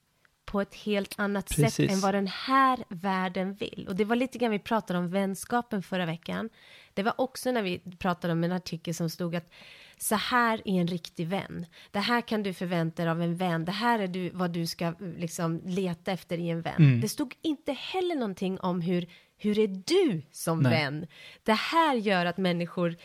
på 0.47 0.61
ett 0.61 0.75
helt 0.75 1.15
annat 1.19 1.49
sätt 1.49 1.65
Precis. 1.65 1.93
än 1.93 2.01
vad 2.01 2.15
den 2.15 2.27
här 2.27 2.85
världen 2.89 3.55
vill. 3.55 3.87
Och 3.89 3.97
det 3.97 4.05
var 4.05 4.17
lite 4.17 4.39
grann 4.39 4.51
vi 4.51 4.59
pratade 4.59 4.99
om 4.99 5.11
vänskapen 5.11 5.83
förra 5.83 6.07
veckan. 6.07 6.51
Det 6.97 7.03
var 7.03 7.15
också 7.21 7.53
när 7.53 7.63
vi 7.63 7.79
pratade 7.99 8.33
om 8.33 8.45
en 8.45 8.53
artikel 8.53 8.95
som 8.95 9.11
stod 9.11 9.37
att 9.37 9.51
så 9.99 10.15
här 10.15 10.63
är 10.65 10.81
en 10.81 10.87
riktig 10.87 11.27
vän. 11.27 11.67
Det 11.91 11.99
här 11.99 12.21
kan 12.21 12.43
du 12.43 12.55
förvänta 12.55 13.03
dig 13.03 13.11
av 13.11 13.23
en 13.23 13.37
vän. 13.37 13.65
Det 13.65 13.73
här 13.73 13.99
är 13.99 14.09
du, 14.09 14.31
vad 14.31 14.51
du 14.51 14.67
ska 14.67 14.95
liksom 15.19 15.61
leta 15.65 16.13
efter 16.13 16.39
i 16.39 16.51
en 16.51 16.63
vän. 16.63 17.01
Det 17.01 17.09
stod 17.09 17.35
inte 17.43 17.73
heller 17.73 18.15
någonting 18.15 18.61
om 18.61 18.81
hur, 18.81 19.07
hur 19.37 19.59
är 19.59 19.67
du 19.67 20.23
som 20.31 20.61
Nej. 20.61 20.73
vän? 20.73 21.07
Det 21.43 21.53
här 21.53 21.95
gör 21.95 22.27
att 22.27 22.37
människor, 22.37 22.97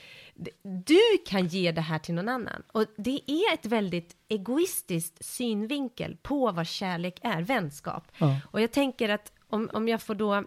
du 0.85 1.17
kan 1.27 1.47
ge 1.47 1.71
det 1.71 1.81
här 1.81 1.99
till 1.99 2.13
någon 2.15 2.29
annan. 2.29 2.63
Och 2.71 2.85
det 2.97 3.21
är 3.27 3.53
ett 3.53 3.65
väldigt 3.65 4.15
egoistiskt 4.27 5.25
synvinkel 5.25 6.17
på 6.21 6.51
vad 6.51 6.67
kärlek 6.67 7.19
är, 7.21 7.41
vänskap. 7.41 8.07
Ja. 8.17 8.39
Och 8.51 8.61
jag 8.61 8.71
tänker 8.71 9.09
att 9.09 9.31
om, 9.47 9.69
om 9.73 9.87
jag 9.87 10.01
får 10.01 10.15
då, 10.15 10.43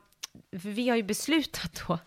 för 0.52 0.68
vi 0.68 0.88
har 0.88 0.96
ju 0.96 1.02
beslutat 1.02 1.82
då 1.88 1.98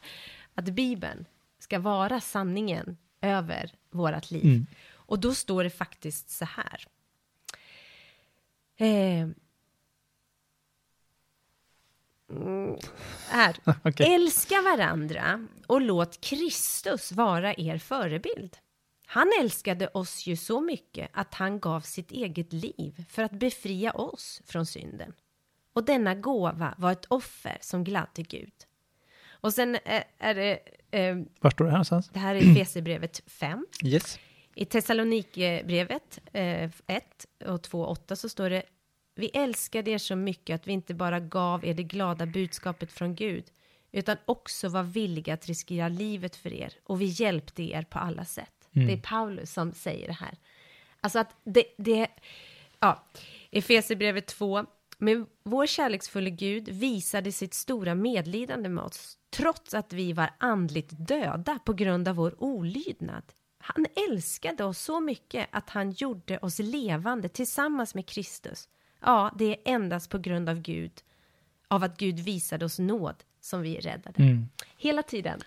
att 0.58 0.65
Bibeln 0.65 1.26
ska 1.60 1.80
vara 1.80 2.22
sanningen 2.22 2.98
över 3.22 3.72
vårt 3.89 4.32
liv. 4.32 4.46
Mm. 4.46 4.65
Och 4.93 5.20
då 5.20 5.34
står 5.34 5.63
det 5.63 5.70
faktiskt 5.70 6.30
så 6.30 6.46
här. 6.46 6.88
Eh, 8.78 9.28
mm, 12.30 12.78
här. 13.30 13.58
Okej. 13.84 14.13
Älska 14.15 14.62
varandra 14.62 15.48
och 15.67 15.82
låt 15.82 16.22
Kristus 16.22 17.12
vara 17.12 17.54
er 17.54 17.78
förebild. 17.78 18.58
Han 19.06 19.32
älskade 19.41 19.88
oss 19.88 20.28
ju 20.28 20.36
så 20.36 20.62
mycket 20.62 21.10
att 21.13 21.34
han 21.34 21.60
gav 21.60 21.82
sitt 21.82 22.12
eget 22.12 22.54
liv 22.54 23.06
för 23.10 23.24
att 23.24 23.32
befria 23.32 23.91
oss 23.91 24.41
från 24.46 24.65
synden. 24.65 25.13
Och 25.74 25.84
denna 25.84 26.15
gåva 26.15 26.76
var 26.78 26.91
ett 26.91 27.06
offer 27.06 27.58
som 27.62 27.84
gladde 27.84 28.24
Gud. 28.24 28.66
Och 29.41 29.54
sen 29.54 29.78
är, 30.17 30.36
det, 30.36 30.60
eh, 30.91 31.17
Var 31.39 31.50
står 31.50 31.65
det 31.65 31.71
här 31.71 31.78
någonstans? 31.78 32.10
det 32.13 32.19
här 32.19 32.36
är 32.36 32.52
Efesierbrevet 32.52 33.21
5. 33.28 33.65
Yes. 33.84 34.19
I 34.56 34.65
Thessalonikerbrevet 34.65 36.19
eh, 36.34 36.63
1 36.88 37.26
och 37.45 37.62
2.8 37.62 38.15
så 38.15 38.30
står 38.30 38.50
det 38.50 38.63
Vi 39.15 39.28
älskade 39.28 39.91
er 39.91 39.97
så 39.97 40.15
mycket 40.15 40.56
att 40.56 40.67
vi 40.67 40.71
inte 40.71 40.93
bara 40.93 41.19
gav 41.19 41.65
er 41.65 41.73
det 41.73 41.84
glada 41.84 42.26
budskapet 42.26 42.91
från 42.91 43.15
Gud 43.15 43.43
utan 43.91 44.17
också 44.26 44.69
var 44.69 44.84
villiga 44.84 45.34
att 45.34 45.47
riskera 45.47 45.88
livet 45.88 46.36
för 46.36 46.54
er 46.54 46.73
och 46.84 47.02
vi 47.02 47.06
hjälpte 47.06 47.63
er 47.63 47.82
på 47.84 48.00
alla 48.00 48.26
sätt. 48.26 48.54
Det 48.71 48.93
är 48.93 48.97
Paulus 48.97 49.54
som 49.54 49.73
säger 49.73 50.08
det 50.08 50.13
här. 50.13 50.38
Alltså 51.02 51.19
att 51.19 51.36
det, 51.43 51.63
det 51.78 52.08
ja, 52.80 53.04
Efesierbrevet 53.52 54.28
2. 54.28 54.65
Men 54.97 55.25
vår 55.43 55.65
kärleksfulla 55.65 56.29
Gud 56.29 56.69
visade 56.69 57.31
sitt 57.31 57.53
stora 57.53 57.95
medlidande 57.95 58.69
med 58.69 58.83
oss 58.83 59.17
trots 59.29 59.73
att 59.73 59.93
vi 59.93 60.13
var 60.13 60.29
andligt 60.38 61.07
döda 61.07 61.60
på 61.65 61.73
grund 61.73 62.07
av 62.07 62.15
vår 62.15 62.43
olydnad. 62.43 63.23
Han 63.60 63.86
älskade 64.10 64.63
oss 64.63 64.79
så 64.79 64.99
mycket 64.99 65.47
att 65.51 65.69
han 65.69 65.91
gjorde 65.91 66.38
oss 66.38 66.60
levande 66.60 67.29
tillsammans 67.29 67.95
med 67.95 68.05
Kristus. 68.05 68.69
Ja, 69.01 69.36
det 69.38 69.45
är 69.45 69.73
endast 69.73 70.10
på 70.10 70.17
grund 70.17 70.49
av 70.49 70.62
Gud, 70.62 70.91
av 71.67 71.83
att 71.83 71.97
Gud 71.97 72.19
visade 72.19 72.65
oss 72.65 72.79
nåd 72.79 73.15
som 73.41 73.62
vi 73.62 73.77
är 73.77 73.81
räddade. 73.81 74.43
Hela 74.77 75.03
tiden, 75.03 75.39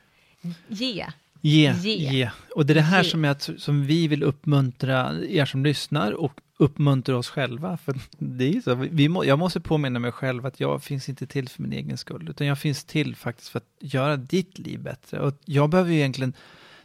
ge. 0.68 1.06
Ge, 1.40 1.72
Ge. 1.72 1.94
ge. 1.94 2.30
Och 2.54 2.66
det 2.66 2.72
är 2.72 2.74
det 2.74 2.80
här 2.80 3.04
Ge. 3.04 3.10
som, 3.10 3.24
jag, 3.24 3.42
som 3.42 3.86
vi 3.86 4.08
vill 4.08 4.22
uppmuntra 4.22 5.24
er 5.28 5.44
som 5.44 5.64
lyssnar 5.64 6.12
och 6.12 6.40
uppmuntra 6.60 7.16
oss 7.16 7.28
själva. 7.28 7.76
För 7.84 7.94
det 8.18 8.56
är 8.56 8.60
så, 8.60 8.74
vi 8.74 9.08
må, 9.08 9.24
jag 9.24 9.38
måste 9.38 9.60
påminna 9.60 9.98
mig 9.98 10.12
själv 10.12 10.46
att 10.46 10.60
jag 10.60 10.82
finns 10.82 11.08
inte 11.08 11.26
till 11.26 11.48
för 11.48 11.62
min 11.62 11.72
egen 11.72 11.98
skull, 11.98 12.28
utan 12.30 12.46
jag 12.46 12.58
finns 12.58 12.84
till 12.84 13.16
faktiskt 13.16 13.48
för 13.48 13.58
att 13.58 13.68
göra 13.80 14.16
ditt 14.16 14.58
liv 14.58 14.82
bättre. 14.82 15.20
Och 15.20 15.34
jag 15.44 15.70
behöver 15.70 15.90
ju 15.90 15.96
egentligen, 15.96 16.32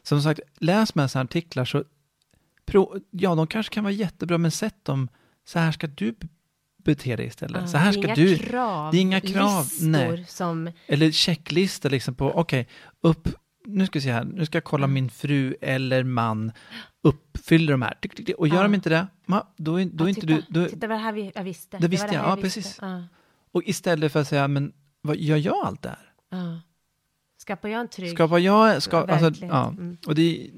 som 0.04 0.22
sagt, 0.22 0.40
läs 0.60 0.96
med 0.96 1.12
sådana 1.12 1.24
artiklar 1.24 1.66
så, 1.66 1.84
pro, 2.66 3.00
ja, 3.12 3.36
de 3.36 3.48
kanske 3.48 3.74
kan 3.74 3.84
vara 3.84 3.94
jättebra, 3.94 4.38
men 4.38 4.52
sätt 4.52 4.86
dem, 4.86 5.10
så 5.46 5.60
här 5.60 5.72
ska 5.72 5.88
du 5.88 6.16
bete 6.78 7.16
dig 7.16 7.26
istället. 7.26 7.62
Ja, 7.62 7.68
så 7.68 7.78
här 7.78 7.92
ska 7.92 8.16
du, 8.16 8.38
krav, 8.38 8.92
det 8.92 8.98
är 8.98 9.02
inga 9.02 9.22
krav, 9.22 9.68
nej. 9.82 10.26
som 10.28 10.72
eller 10.88 11.12
checklista 11.12 11.90
liksom 11.90 12.16
på, 12.16 12.32
okej, 12.32 12.68
upp, 13.02 13.30
nu 13.66 13.86
ska 13.86 14.00
vi 14.00 14.04
se 14.04 14.12
här, 14.12 14.24
nu 14.24 14.46
ska 14.46 14.56
jag 14.56 14.64
kolla 14.64 14.88
min 14.88 15.10
fru 15.10 15.56
eller 15.62 16.04
man 16.04 16.52
uppfyller 17.06 17.72
de 17.74 17.82
här. 17.82 17.98
Och 18.38 18.48
gör 18.48 18.56
Ja. 18.56 18.64
de 18.64 18.74
inte 18.74 18.90
det, 18.90 19.08
då, 19.58 19.76
är- 19.80 19.86
då 19.86 20.04
är 20.04 20.08
Ja, 20.08 20.10
inte 20.10 20.22
titta, 20.22 20.28
du... 20.28 20.44
Då, 20.62 20.70
Titta 20.70 20.88
vad 20.88 20.98
det 20.98 21.02
här 21.04 21.12
vi, 21.14 21.32
jag 21.36 21.44
visste. 21.44 21.78
Det 21.78 21.88
visste 21.88 22.08
var 22.08 22.14
jag, 22.14 22.22
här 22.22 22.30
ja, 22.30 22.36
precis. 22.38 22.78
Ja, 22.82 23.04
och 23.52 23.64
istället 23.66 24.12
för 24.12 24.22
att 24.22 24.28
säga, 24.28 24.48
men 24.48 24.74
vad, 25.02 25.18
gör 25.18 25.38
jag 25.38 25.66
allt 25.66 25.82
det 25.82 25.90
här? 25.90 26.12
ja. 26.30 26.62
Skapar 27.38 27.70
jag 27.70 27.82
en 27.82 27.88
trygg 27.88 28.12
Skapar 28.12 28.40
jag... 28.40 28.84
Ska, 28.84 28.98
alltså, 28.98 29.46
ja. 29.46 29.68
Mm. 29.70 29.98
Och 30.08 30.16
det, 30.16 30.50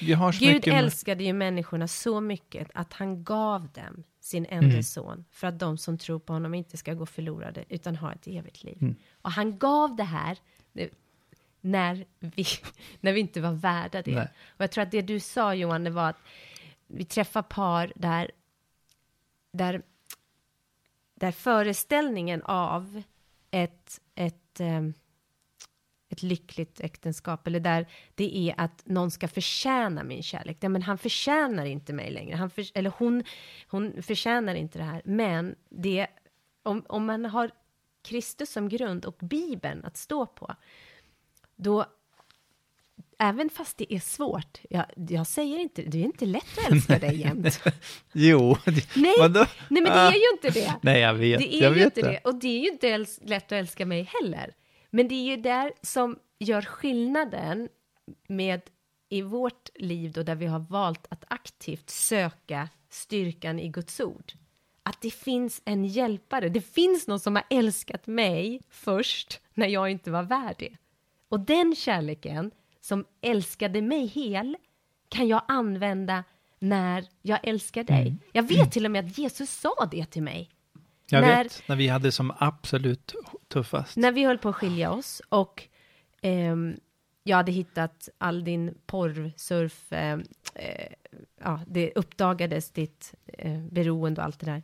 vi 0.00 0.12
har 0.12 0.32
så 0.32 0.44
Gud 0.44 0.54
mycket... 0.54 0.74
älskade 0.74 1.24
ju 1.24 1.32
människorna 1.32 1.88
så 1.88 2.20
mycket 2.20 2.70
att 2.74 2.92
han 2.92 3.24
gav 3.24 3.68
dem 3.72 4.04
sin 4.20 4.46
enda 4.48 4.66
Mm. 4.70 4.82
son 4.82 5.24
för 5.30 5.46
att 5.46 5.58
de 5.58 5.78
som 5.78 5.98
tror 5.98 6.18
på 6.18 6.32
honom 6.32 6.54
inte 6.54 6.76
ska 6.76 6.94
gå 6.94 7.06
förlorade 7.06 7.64
utan 7.68 7.96
ha 7.96 8.12
ett 8.12 8.26
evigt 8.26 8.64
liv. 8.64 8.78
Mm. 8.80 8.94
Och 9.22 9.30
han 9.32 9.58
gav 9.58 9.96
det 9.96 10.04
här 10.04 10.38
det, 10.72 10.88
när, 11.62 12.04
vi, 12.20 12.44
när 13.00 13.12
vi 13.12 13.20
inte 13.20 13.40
var 13.40 13.52
värda 13.52 14.02
det. 14.02 14.14
Nej. 14.14 14.28
Och 14.46 14.62
jag 14.62 14.70
tror 14.70 14.82
att 14.82 14.90
det 14.90 15.02
du 15.02 15.20
sa 15.20 15.54
Johan, 15.54 15.84
det 15.84 15.90
var 15.90 16.08
att 16.08 16.20
vi 16.86 17.04
träffar 17.04 17.42
par 17.42 17.92
där, 17.96 18.30
där, 19.52 19.82
där 21.14 21.32
föreställningen 21.32 22.42
av 22.42 23.02
ett, 23.50 24.00
ett, 24.14 24.60
ehm, 24.60 24.94
ett 26.08 26.22
lyckligt 26.22 26.80
äktenskap, 26.80 27.46
eller 27.46 27.60
där 27.60 27.86
det 28.14 28.36
är 28.36 28.54
att 28.60 28.82
någon 28.86 29.10
ska 29.10 29.28
förtjäna 29.28 30.04
min 30.04 30.22
kärlek. 30.22 30.58
Nej, 30.60 30.68
men 30.68 30.82
han 30.82 30.98
förtjänar 30.98 31.64
inte 31.64 31.92
mig 31.92 32.10
längre, 32.10 32.36
han 32.36 32.50
för, 32.50 32.64
eller 32.74 32.92
hon, 32.98 33.24
hon 33.68 34.02
förtjänar 34.02 34.54
inte 34.54 34.78
det 34.78 34.84
här. 34.84 35.02
Men 35.04 35.54
det, 35.68 36.06
om, 36.62 36.84
om 36.88 37.06
man 37.06 37.24
har 37.24 37.50
Kristus 38.02 38.52
som 38.52 38.68
grund 38.68 39.04
och 39.04 39.16
Bibeln 39.20 39.84
att 39.84 39.96
stå 39.96 40.26
på, 40.26 40.54
då 41.62 41.86
Även 43.18 43.50
fast 43.50 43.78
det 43.78 43.94
är 43.94 44.00
svårt, 44.00 44.58
jag, 44.70 44.84
jag 44.96 45.26
säger 45.26 45.58
inte, 45.58 45.82
det 45.82 45.98
är 45.98 46.04
inte 46.04 46.26
lätt 46.26 46.58
att 46.58 46.72
älska 46.72 46.98
dig 46.98 47.16
jämt. 47.20 47.60
Jo, 48.12 48.56
det, 48.64 48.96
Nej, 48.96 49.14
vadå? 49.18 49.46
nej 49.68 49.82
men 49.82 49.84
det 49.84 49.92
Ah. 50.02 50.08
är 50.08 50.14
ju 50.14 50.30
inte 50.32 50.50
det. 50.60 50.74
Nej, 50.82 51.00
jag 51.00 51.14
vet. 51.14 51.38
Det 51.38 51.54
är 51.54 51.62
jag 51.62 51.76
ju 51.78 51.84
inte 51.84 52.02
det. 52.02 52.18
Och 52.24 52.34
det 52.34 52.48
är 52.48 52.60
ju 52.60 52.68
inte 52.68 53.06
lätt 53.22 53.44
att 53.44 53.52
älska 53.52 53.86
mig 53.86 54.02
heller. 54.20 54.54
Men 54.90 55.08
det 55.08 55.14
är 55.14 55.24
ju 55.24 55.36
där 55.36 55.72
som 55.82 56.18
gör 56.38 56.62
skillnaden 56.62 57.68
med 58.28 58.60
i 59.08 59.22
vårt 59.22 59.68
liv 59.74 60.12
då 60.12 60.22
där 60.22 60.34
vi 60.34 60.46
har 60.46 60.58
valt 60.60 61.06
att 61.10 61.24
aktivt 61.28 61.90
söka 61.90 62.68
styrkan 62.90 63.58
i 63.60 63.68
Guds 63.68 64.00
ord. 64.00 64.32
Att 64.82 65.00
det 65.00 65.10
finns 65.10 65.62
en 65.64 65.84
hjälpare. 65.84 66.48
Det 66.48 66.60
finns 66.60 67.06
någon 67.06 67.20
som 67.20 67.36
har 67.36 67.44
älskat 67.50 68.06
mig 68.06 68.60
först 68.70 69.40
när 69.54 69.66
jag 69.68 69.90
inte 69.90 70.10
var 70.10 70.22
värd 70.22 70.54
det. 70.58 70.76
Och 71.32 71.40
den 71.40 71.74
kärleken 71.74 72.50
som 72.80 73.04
älskade 73.20 73.82
mig 73.82 74.06
hel 74.06 74.56
kan 75.08 75.28
jag 75.28 75.42
använda 75.48 76.24
när 76.58 77.04
jag 77.22 77.38
älskar 77.42 77.84
dig. 77.84 78.16
Jag 78.32 78.48
vet 78.48 78.72
till 78.72 78.84
och 78.84 78.90
med 78.90 79.04
att 79.06 79.18
Jesus 79.18 79.50
sa 79.50 79.88
det 79.90 80.06
till 80.06 80.22
mig. 80.22 80.50
Jag 81.10 81.20
när- 81.20 81.44
vet, 81.44 81.62
när 81.66 81.76
vi 81.76 81.88
hade 81.88 82.12
som 82.12 82.32
absolut 82.38 83.14
tuffast. 83.48 83.96
När 83.96 84.12
vi 84.12 84.24
höll 84.24 84.38
på 84.38 84.48
att 84.48 84.56
skilja 84.56 84.90
oss 84.90 85.22
och 85.28 85.68
ehm, 86.22 86.76
jag 87.22 87.36
hade 87.36 87.52
hittat 87.52 88.08
all 88.18 88.44
din 88.44 88.78
porrsurf, 88.86 89.92
eh, 89.92 90.18
eh, 90.54 90.92
ja, 91.40 91.60
det 91.66 91.92
uppdagades 91.94 92.70
ditt 92.70 93.14
eh, 93.26 93.60
beroende 93.60 94.20
och 94.20 94.24
allt 94.24 94.40
det 94.40 94.46
där. 94.46 94.62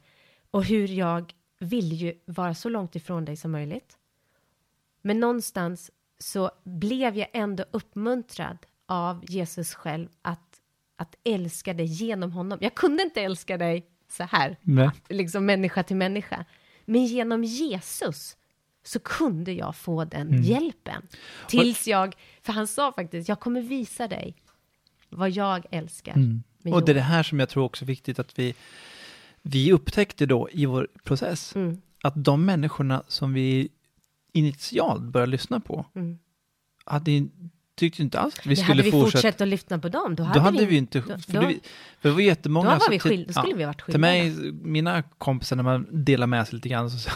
Och 0.50 0.64
hur 0.64 0.88
jag 0.88 1.34
ville 1.58 1.94
ju 1.94 2.14
vara 2.24 2.54
så 2.54 2.68
långt 2.68 2.96
ifrån 2.96 3.24
dig 3.24 3.36
som 3.36 3.50
möjligt. 3.50 3.98
Men 5.02 5.20
någonstans 5.20 5.90
så 6.18 6.50
blev 6.64 7.16
jag 7.16 7.28
ändå 7.32 7.64
uppmuntrad 7.70 8.58
av 8.86 9.24
Jesus 9.28 9.74
själv 9.74 10.08
att, 10.22 10.60
att 10.96 11.14
älska 11.24 11.74
dig 11.74 11.86
genom 11.86 12.32
honom. 12.32 12.58
Jag 12.62 12.74
kunde 12.74 13.02
inte 13.02 13.20
älska 13.20 13.56
dig 13.58 13.86
så 14.10 14.22
här, 14.24 14.56
Nej. 14.62 14.90
liksom 15.08 15.46
människa 15.46 15.82
till 15.82 15.96
människa. 15.96 16.44
Men 16.84 17.04
genom 17.06 17.44
Jesus 17.44 18.36
så 18.84 18.98
kunde 18.98 19.52
jag 19.52 19.76
få 19.76 20.04
den 20.04 20.42
hjälpen. 20.42 21.02
Tills 21.48 21.86
jag, 21.86 22.14
för 22.42 22.52
han 22.52 22.66
sa 22.66 22.92
faktiskt, 22.92 23.28
jag 23.28 23.40
kommer 23.40 23.62
visa 23.62 24.08
dig 24.08 24.36
vad 25.08 25.30
jag 25.30 25.66
älskar. 25.70 26.14
med 26.62 26.74
Och 26.74 26.84
det 26.84 26.92
är 26.92 26.94
det 26.94 27.00
här 27.00 27.22
som 27.22 27.40
jag 27.40 27.48
tror 27.48 27.64
också 27.64 27.84
är 27.84 27.86
viktigt 27.86 28.18
att 28.18 28.38
vi, 28.38 28.54
vi 29.42 29.72
upptäckte 29.72 30.26
då 30.26 30.48
i 30.52 30.66
vår 30.66 30.88
process, 31.04 31.54
Mm. 31.54 31.80
att 32.02 32.24
de 32.24 32.44
människorna 32.44 33.02
som 33.08 33.32
vi 33.32 33.68
initialt 34.38 35.02
började 35.02 35.30
lyssna 35.32 35.60
på, 35.60 35.86
Mm. 35.94 36.18
hade, 36.84 37.10
tyckte 37.76 38.02
inte 38.02 38.20
alls 38.20 38.38
att 38.38 38.46
vi 38.46 38.50
Det 38.50 38.56
skulle 38.56 38.72
hade 38.72 38.82
vi 38.82 38.90
fortsätta. 38.90 39.18
fortsatt 39.28 39.40
att 39.40 39.48
lyssna 39.48 39.78
på 39.78 39.88
dem, 39.88 40.14
då 40.14 40.22
hade, 40.22 40.38
Då 40.38 40.42
hade 40.44 40.66
vi 40.66 40.76
inte, 40.76 40.98
då, 41.00 41.18
för, 41.18 41.32
då, 41.32 41.40
det, 41.40 41.54
för 42.00 42.08
det 42.08 42.14
var 42.14 42.20
jättemånga 42.20 42.70
då, 42.70 42.78
var 42.78 42.90
vi 42.90 42.98
till- 43.00 43.10
skild, 43.10 43.26
då 43.26 43.32
skulle 43.32 43.54
vi 43.54 43.62
ha 43.62 43.68
varit 43.68 43.76
Till 43.76 43.84
skilda. 43.84 43.98
mig, 43.98 44.32
mina 44.62 45.02
kompisar, 45.02 45.56
när 45.56 45.62
man 45.62 45.86
delar 45.90 46.26
med 46.26 46.46
sig 46.48 46.54
lite 46.54 46.68
grann, 46.68 46.90
så 46.90 46.98
sa 46.98 47.10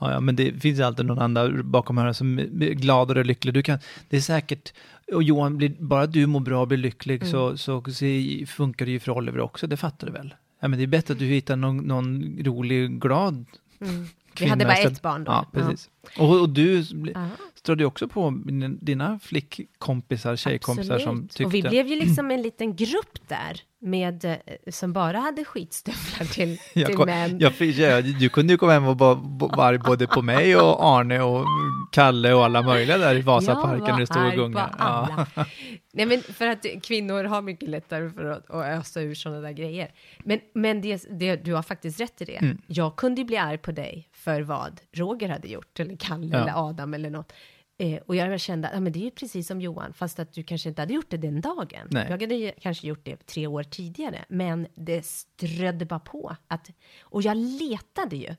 ja, 0.00 0.12
ja, 0.12 0.20
men 0.20 0.36
det 0.36 0.60
finns 0.62 0.80
alltid 0.80 1.06
någon 1.06 1.18
annan 1.18 1.70
bakom 1.70 1.96
hörnet 1.98 2.16
som 2.16 2.38
är 2.38 2.44
gladare 2.74 3.18
och 3.18 3.26
lycklig. 3.26 3.54
Du 3.54 3.62
kan, 3.62 3.78
det 4.08 4.16
är 4.16 4.20
säkert, 4.20 4.72
och 5.12 5.22
Johan, 5.22 5.56
blir, 5.56 5.74
bara 5.78 6.06
du 6.06 6.26
mår 6.26 6.40
bra 6.40 6.60
och 6.60 6.68
blir 6.68 6.78
lycklig 6.78 7.16
Mm. 7.22 7.30
så, 7.32 7.56
så, 7.56 7.82
så 7.92 8.04
funkar 8.46 8.84
det 8.86 8.92
ju 8.92 9.00
för 9.00 9.12
Oliver 9.12 9.40
också, 9.40 9.66
det 9.66 9.76
fattar 9.76 10.06
du 10.06 10.12
väl? 10.12 10.34
Ja, 10.60 10.68
men 10.68 10.78
det 10.78 10.82
är 10.84 10.86
bättre 10.86 11.12
att 11.12 11.18
du 11.18 11.24
hittar 11.26 11.56
någon, 11.56 11.76
någon 11.76 12.36
rolig, 12.40 13.00
glad 13.00 13.44
Mm. 13.80 14.06
Vi 14.40 14.46
hade 14.46 14.64
bara 14.64 14.74
istället. 14.74 14.96
ett 14.96 15.02
barn 15.02 15.24
då. 15.24 15.32
Ja, 15.32 15.46
precis. 15.52 15.90
Och, 16.18 16.40
och 16.40 16.48
du 16.48 16.84
Ja. 17.14 17.28
strödde 17.54 17.82
ju 17.82 17.86
också 17.86 18.08
på 18.08 18.30
din- 18.44 18.78
dina 18.82 19.18
flickkompisar, 19.18 20.36
tjejkompisar 20.36 20.98
som 20.98 21.08
Absolut. 21.10 21.30
tyckte... 21.30 21.44
Och 21.44 21.54
vi 21.54 21.62
blev 21.62 21.86
ju 21.86 21.96
liksom 21.96 22.30
en 22.30 22.42
liten 22.42 22.76
grupp 22.76 23.28
där 23.28 23.60
med, 23.78 24.24
eh, 24.24 24.36
som 24.70 24.92
bara 24.92 25.18
hade 25.18 25.44
skitstövlar 25.44 26.32
till, 26.32 26.58
Jag 26.74 26.86
till 26.86 26.96
kom, 26.96 27.06
män. 27.06 27.38
jag, 27.40 27.52
jag, 27.60 28.04
du 28.04 28.28
kunde 28.28 28.52
ju 28.52 28.56
komma 28.58 28.72
hem 28.72 28.86
och 28.86 28.98
vara 28.98 29.18
arg 29.64 29.78
både 29.78 30.06
på 30.06 30.22
mig 30.22 30.56
och 30.56 30.84
Arne 30.86 31.20
och 31.20 31.44
Kalle 31.92 32.32
och 32.34 32.44
alla 32.44 32.62
möjliga 32.62 32.98
där 32.98 33.14
i 33.16 33.20
Vasaparken 33.22 33.84
när 33.86 34.00
det 34.00 34.06
stod 34.06 34.26
och 34.26 34.32
gungade. 34.32 34.72
Ja. 34.78 35.26
Nej, 35.92 36.06
men 36.06 36.22
för 36.22 36.46
att 36.46 36.66
kvinnor 36.82 37.24
har 37.24 37.42
mycket 37.42 37.68
lättare 37.68 38.10
för 38.10 38.24
att, 38.24 38.50
att 38.50 38.64
ösa 38.80 39.00
ur 39.00 39.14
sådana 39.14 39.40
där 39.40 39.52
grejer. 39.52 39.90
Men, 40.24 40.40
men 40.54 40.80
det, 40.80 41.06
det, 41.10 41.36
du 41.36 41.54
har 41.54 41.62
faktiskt 41.62 42.00
rätt 42.00 42.22
i 42.22 42.24
det. 42.24 42.36
Mm. 42.36 42.58
Jag 42.66 42.96
kunde 42.96 43.20
ju 43.20 43.24
bli 43.24 43.36
arg 43.36 43.58
på 43.58 43.72
dig 43.72 44.08
för 44.24 44.40
vad 44.42 44.80
Roger 44.92 45.28
hade 45.28 45.48
gjort, 45.48 45.80
eller 45.80 45.96
Kalle, 45.96 46.26
Ja. 46.36 46.42
eller 46.42 46.68
Adam, 46.68 46.94
eller 46.94 47.10
något. 47.10 47.32
Eh, 47.78 48.02
och 48.06 48.16
jag 48.16 48.40
kände 48.40 48.68
att 48.68 48.74
ja, 48.74 48.80
men 48.80 48.92
det 48.92 48.98
är 48.98 49.04
ju 49.04 49.10
precis 49.10 49.46
som 49.46 49.60
Johan, 49.60 49.92
fast 49.92 50.18
att 50.18 50.32
du 50.32 50.42
kanske 50.42 50.68
inte 50.68 50.82
hade 50.82 50.94
gjort 50.94 51.10
det 51.10 51.16
den 51.16 51.40
dagen. 51.40 51.88
Nej. 51.90 52.06
Jag 52.10 52.20
hade 52.20 52.34
ju 52.34 52.52
kanske 52.60 52.86
gjort 52.86 53.04
det 53.04 53.26
tre 53.26 53.46
år 53.46 53.62
tidigare, 53.62 54.24
men 54.28 54.66
det 54.74 55.06
strödde 55.06 55.84
bara 55.86 56.00
på. 56.00 56.36
Att, 56.48 56.70
och 57.02 57.22
jag 57.22 57.36
letade 57.36 58.16
ju. 58.16 58.34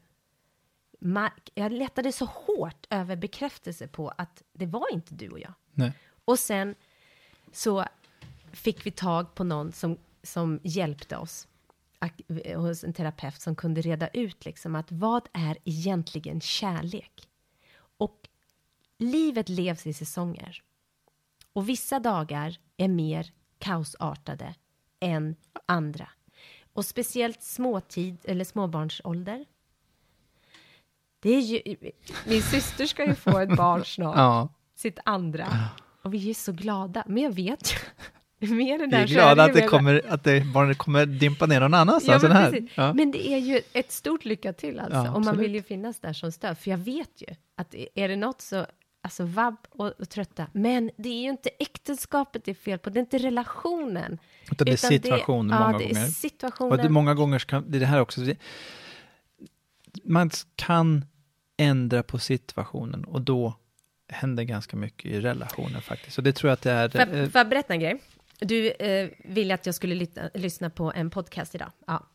Jag 1.53 1.71
letade 1.71 2.11
så 2.11 2.25
hårt 2.25 2.87
över 2.89 3.15
bekräftelse 3.15 3.87
på 3.87 4.09
att 4.17 4.43
det 4.53 4.65
var 4.65 4.93
inte 4.93 5.13
du 5.15 5.29
och 5.29 5.39
jag. 5.39 5.53
Nej. 5.73 5.91
Och 6.25 6.39
sen 6.39 6.75
så 7.51 7.85
fick 8.51 8.85
vi 8.85 8.91
tag 8.91 9.35
på 9.35 9.43
någon 9.43 9.71
som, 9.71 9.97
som 10.23 10.59
hjälpte 10.63 11.17
oss 11.17 11.47
hos 12.55 12.83
en 12.83 12.93
terapeut 12.93 13.41
som 13.41 13.55
kunde 13.55 13.81
reda 13.81 14.07
ut 14.07 14.45
liksom 14.45 14.75
att 14.75 14.91
vad 14.91 15.27
är 15.33 15.57
egentligen 15.63 16.41
kärlek? 16.41 17.29
Och 17.97 18.29
livet 18.97 19.49
levs 19.49 19.87
i 19.87 19.93
säsonger. 19.93 20.63
Och 21.53 21.69
vissa 21.69 21.99
dagar 21.99 22.57
är 22.77 22.87
mer 22.87 23.31
kaosartade 23.57 24.55
än 24.99 25.35
andra. 25.65 26.09
Och 26.73 26.85
speciellt 26.85 27.43
småtid 27.43 28.17
eller 28.23 28.45
småbarnsålder. 28.45 29.45
Det 31.19 31.29
är 31.29 31.41
ju, 31.41 31.75
min 32.27 32.41
syster 32.41 32.85
ska 32.85 33.05
ju 33.05 33.15
få 33.15 33.39
ett 33.39 33.57
barn 33.57 33.85
snart 33.85 34.17
Ja, 34.17 34.49
sitt 34.75 34.99
andra. 35.05 35.69
Och 36.01 36.13
vi 36.13 36.29
är 36.29 36.33
så 36.33 36.51
glada. 36.51 37.03
Men 37.07 37.23
jag 37.23 37.31
vet 37.31 37.73
ju, 37.73 37.77
än 38.51 38.57
vi 38.57 38.87
där 38.87 38.97
är 39.03 39.07
så 39.07 39.13
glada 39.13 39.35
det 39.35 39.43
att 39.43 39.53
det, 39.53 39.61
mer- 39.61 39.67
kommer, 39.67 40.01
att 40.09 40.23
det 40.23 40.45
barnet 40.45 40.77
kommer 40.77 41.05
dimpa 41.05 41.45
ner 41.45 41.59
någon 41.59 41.71
Ja, 41.73 41.77
annanstans 41.77 42.23
men, 42.23 42.31
än 42.31 42.37
här. 42.37 42.67
Ja. 42.75 42.93
men 42.93 43.11
det 43.11 43.27
är 43.27 43.37
ju 43.37 43.61
ett 43.73 43.91
stort 43.91 44.25
lycka 44.25 44.53
till 44.53 44.79
alltså. 44.79 44.97
Ja, 44.97 45.11
och 45.11 45.21
man 45.21 45.37
vill 45.37 45.55
ju 45.55 45.63
finnas 45.63 45.99
där 45.99 46.13
som 46.13 46.31
stöd. 46.31 46.57
För 46.57 46.71
jag 46.71 46.77
vet 46.77 47.21
ju 47.21 47.27
att 47.57 47.75
är 47.95 48.07
det 48.07 48.15
något 48.15 48.41
så, 48.41 48.65
alltså 49.01 49.23
vabb 49.23 49.57
och, 49.69 49.87
och 49.87 50.09
trötta. 50.09 50.47
Men 50.51 50.91
det 50.97 51.09
är 51.09 51.21
ju 51.23 51.29
inte 51.29 51.49
äktenskapet 51.59 52.45
det 52.45 52.51
är 52.51 52.55
fel 52.55 52.79
på, 52.79 52.89
det 52.89 52.99
är 52.99 53.01
inte 53.01 53.17
relationen. 53.17 54.17
Utan 54.51 54.65
det 54.65 54.71
är 54.71 54.77
situationen 54.77 55.57
ja, 55.57 55.65
många 55.67 55.77
det 55.77 55.83
gånger. 55.85 56.01
Är 56.01 56.07
Och 56.07 56.13
situationen. 56.13 56.77
det, 56.77 56.89
många 56.89 57.13
gånger 57.13 57.39
kan, 57.39 57.71
det 57.71 57.77
är 57.77 57.79
det 57.79 57.85
här 57.85 58.01
också, 58.01 58.21
det, 58.21 58.37
man 60.03 60.29
kan 60.55 61.05
ändra 61.57 62.03
på 62.03 62.19
situationen 62.19 63.03
och 63.05 63.21
då 63.21 63.53
händer 64.09 64.43
ganska 64.43 64.77
mycket 64.77 65.11
i 65.11 65.21
relationen 65.21 65.81
faktiskt. 65.81 66.15
Så 66.15 66.21
det 66.21 66.33
tror 66.33 66.49
jag 66.49 66.53
att 66.53 66.61
det 66.61 66.71
är... 66.71 66.89
Får 66.89 66.99
jag, 67.01 67.09
eh, 67.23 67.29
får 67.29 67.39
jag 67.39 67.49
berätta 67.49 67.73
en 67.73 67.79
grej? 67.79 68.01
Du 68.39 68.71
eh, 68.71 69.09
ville 69.23 69.53
att 69.53 69.65
jag 69.65 69.75
skulle 69.75 69.95
lyssna, 69.95 70.29
lyssna 70.33 70.69
på 70.69 70.91
en 70.95 71.09
podcast 71.09 71.55
idag. 71.55 71.71
Ja. 71.87 72.07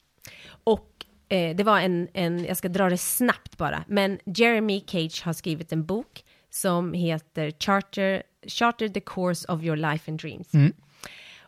Och 0.64 1.06
eh, 1.28 1.56
det 1.56 1.64
var 1.64 1.80
en, 1.80 2.09
en, 2.12 2.44
jag 2.44 2.56
ska 2.56 2.68
dra 2.68 2.90
det 2.90 2.98
snabbt 2.98 3.56
bara, 3.56 3.85
men 3.88 4.18
Jeremy 4.24 4.85
Cage 4.87 5.22
har 5.24 5.33
skrivit 5.33 5.72
en 5.72 5.85
bok 5.85 6.24
som 6.50 6.92
heter 6.92 7.52
Charter, 7.61 8.22
Charter 8.46 8.88
the 8.88 9.00
Course 9.00 9.52
of 9.52 9.62
Your 9.62 9.76
Life 9.76 10.11
and 10.11 10.20
Dreams. 10.20 10.54
Mm. 10.54 10.72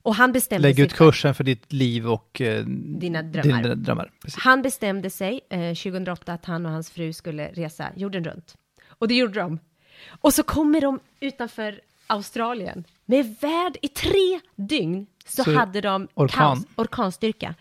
Och 0.04 0.14
han 0.14 0.32
bestämde 0.32 0.68
Lägg 0.68 0.76
sig 0.76 0.84
ut 0.84 0.92
kursen 0.92 1.34
för 1.34 1.44
ditt 1.44 1.72
liv 1.72 2.10
och 2.10 2.40
eh, 2.40 2.64
Dina 2.66 3.22
drömmar. 3.22 3.62
Dina 3.62 3.74
drömmar. 3.74 4.10
Han 4.36 4.62
bestämde 4.62 5.10
sig 5.10 5.40
eh, 5.50 5.74
2008 5.74 6.32
att 6.32 6.44
han 6.44 6.66
och 6.66 6.72
hans 6.72 6.90
fru 6.90 7.12
skulle 7.12 7.48
resa 7.48 7.88
jorden 7.96 8.24
runt. 8.24 8.56
Och 8.88 9.08
det 9.08 9.14
gjorde 9.14 9.40
de. 9.40 9.58
Och 10.06 10.34
så 10.34 10.42
kommer 10.42 10.80
de 10.80 11.00
utanför 11.20 11.80
Australien. 12.06 12.84
Med 13.12 13.36
värld 13.40 13.76
i 13.82 13.88
tre 13.88 14.40
dygn 14.56 15.06
så, 15.26 15.44
Så 15.44 15.54
hade 15.54 15.80
de 15.80 16.08
orkan. 16.14 16.56
kaos, 16.56 16.66
orkanstyrka. 16.76 17.54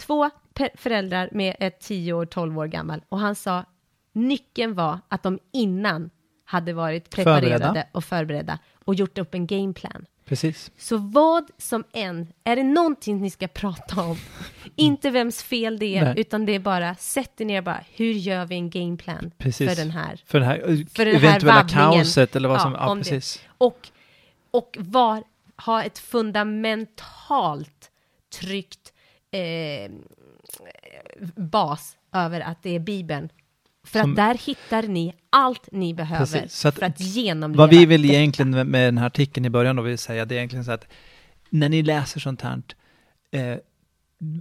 Två 0.00 0.30
föräldrar 0.74 1.28
med 1.32 1.56
ett 1.60 1.80
10 1.80 2.12
år, 2.12 2.26
12 2.26 2.58
år 2.58 2.66
gammal. 2.66 3.02
Och 3.08 3.18
han 3.18 3.34
sa 3.34 3.64
nyckeln 4.12 4.74
var 4.74 4.98
att 5.08 5.22
de 5.22 5.38
innan 5.52 6.10
hade 6.44 6.72
varit 6.72 7.10
preparerade 7.10 7.58
Förberedda. 7.58 7.84
och 7.92 8.04
förberedda 8.04 8.58
och 8.84 8.94
gjort 8.94 9.18
upp 9.18 9.34
en 9.34 9.46
gameplan. 9.46 10.06
Precis. 10.24 10.70
Så 10.78 10.96
vad 10.96 11.50
som 11.58 11.84
än, 11.92 12.32
är 12.44 12.56
det 12.56 12.62
någonting 12.62 13.20
ni 13.20 13.30
ska 13.30 13.48
prata 13.48 14.00
om, 14.02 14.16
inte 14.76 15.10
vems 15.10 15.42
fel 15.42 15.78
det 15.78 15.96
är, 15.98 16.04
Nej. 16.04 16.14
utan 16.16 16.46
det 16.46 16.54
är 16.54 16.58
bara, 16.58 16.94
sätt 16.94 17.40
er 17.40 17.44
ner 17.44 17.58
och 17.58 17.64
bara, 17.64 17.84
hur 17.94 18.12
gör 18.12 18.44
vi 18.46 18.54
en 18.54 18.70
gameplan 18.70 19.30
Precis. 19.38 19.68
för 19.70 19.76
den 19.76 19.90
här? 19.90 20.20
För 20.26 20.40
det 20.40 20.46
här, 20.46 20.86
För 20.94 21.04
den 21.04 21.14
här 21.16 21.28
eventuella 21.28 21.54
vabbningen. 21.54 21.92
kaoset 21.92 22.36
eller 22.36 22.48
vad 22.48 22.58
Ja, 22.58 22.62
som... 22.62 22.72
Ja, 22.72 22.88
om 22.88 22.98
det. 22.98 23.04
precis. 23.04 23.42
Och, 23.58 23.88
och 24.56 24.76
var, 24.80 25.22
ha 25.56 25.82
ett 25.82 25.98
fundamentalt 25.98 27.90
tryggt 28.40 28.92
eh, 29.30 29.90
bas 31.36 31.96
över 32.12 32.40
att 32.40 32.62
det 32.62 32.70
är 32.74 32.78
Bibeln. 32.80 33.28
För 33.84 34.00
Som- 34.00 34.10
att 34.10 34.16
där 34.16 34.34
hittar 34.46 34.82
ni 34.82 35.14
allt 35.30 35.68
ni 35.72 35.94
behöver 35.94 36.26
Precis, 36.40 36.64
att 36.66 36.74
för 36.78 36.86
att 36.86 37.00
genomleva 37.00 37.62
Vad 37.62 37.70
vi 37.70 37.86
vill 37.86 38.02
detta. 38.02 38.14
egentligen 38.14 38.50
med, 38.50 38.66
med 38.66 38.88
den 38.88 38.98
här 38.98 39.06
artikeln 39.06 39.46
i 39.46 39.50
början 39.50 39.76
då 39.76 39.82
vill 39.82 39.98
säga, 39.98 40.24
det 40.24 40.34
är 40.34 40.36
egentligen 40.36 40.64
så 40.64 40.72
att 40.72 40.86
när 41.50 41.68
ni 41.68 41.82
läser 41.82 42.20
sånt 42.20 42.42
här, 42.42 42.62
eh, 43.30 43.56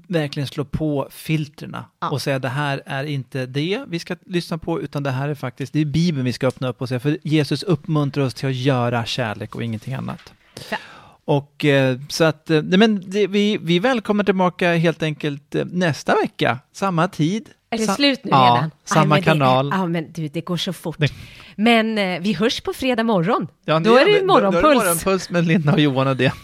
verkligen 0.08 0.48
slå 0.48 0.66
på 0.66 1.08
filtrerna 1.12 1.86
Ja. 2.02 2.10
och 2.10 2.22
säga 2.22 2.40
det 2.40 2.50
här 2.50 2.82
är 2.86 3.04
inte 3.04 3.46
det 3.46 3.84
vi 3.88 4.00
ska 4.00 4.16
lyssna 4.26 4.58
på, 4.58 4.82
utan 4.82 5.04
det 5.04 5.12
här 5.12 5.30
är 5.30 5.36
faktiskt, 5.36 5.74
det 5.74 5.80
är 5.80 5.86
Bibeln 5.86 6.26
vi 6.26 6.34
ska 6.34 6.48
öppna 6.48 6.68
upp 6.68 6.82
och 6.82 6.90
säga, 6.90 7.00
för 7.00 7.18
Jesus 7.24 7.64
uppmuntrar 7.64 8.24
oss 8.24 8.34
till 8.34 8.50
att 8.50 8.56
göra 8.56 9.06
kärlek 9.06 9.56
och 9.56 9.64
ingenting 9.64 9.94
annat. 9.94 10.34
Ja. 10.70 10.78
Och 11.26 11.66
eh, 11.66 12.00
så 12.10 12.24
att, 12.24 12.50
eh, 12.50 12.62
nej, 12.64 12.80
men 12.80 13.10
det, 13.10 13.28
vi, 13.28 13.58
vi 13.62 13.80
välkomnar 13.80 14.24
tillbaka 14.24 14.76
helt 14.76 15.04
enkelt 15.04 15.56
eh, 15.56 15.66
nästa 15.66 16.16
vecka, 16.16 16.60
samma 16.72 17.08
tid. 17.08 17.50
Är 17.70 17.78
det 17.78 17.84
Sa- 17.86 17.94
slut 17.96 18.24
nu 18.24 18.32
ja, 18.32 18.54
redan? 18.58 18.72
samma 18.86 19.16
det 19.16 19.22
kanal. 19.22 19.70
Ja, 19.74 19.88
men 19.88 20.12
du, 20.12 20.28
det 20.28 20.42
går 20.42 20.58
så 20.58 20.74
fort. 20.74 20.96
Det- 21.00 21.14
Men 21.56 21.96
vi 22.24 22.34
hörs 22.34 22.62
på 22.62 22.74
fredag 22.74 23.04
morgon. 23.04 23.48
Ja, 23.66 23.80
då 23.80 23.96
är 23.98 24.06
det 24.06 24.20
då- 24.20 24.28
Då 24.28 24.38
är 24.38 24.42
det 24.42 24.52
morgonpuls. 24.52 24.76
morgonpuls 24.76 25.30
med 25.30 25.46
Linda 25.48 25.74
och 25.74 25.80
Johan 25.80 26.08
och 26.08 26.18
det. 26.18 26.34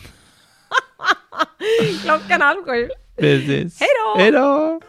Klockan 2.04 2.41
halv 2.41 2.63
sju. 2.65 2.89
Precis. 3.21 3.79
Hej 3.79 3.89
då! 4.05 4.19
Hej 4.19 4.31
då! 4.31 4.81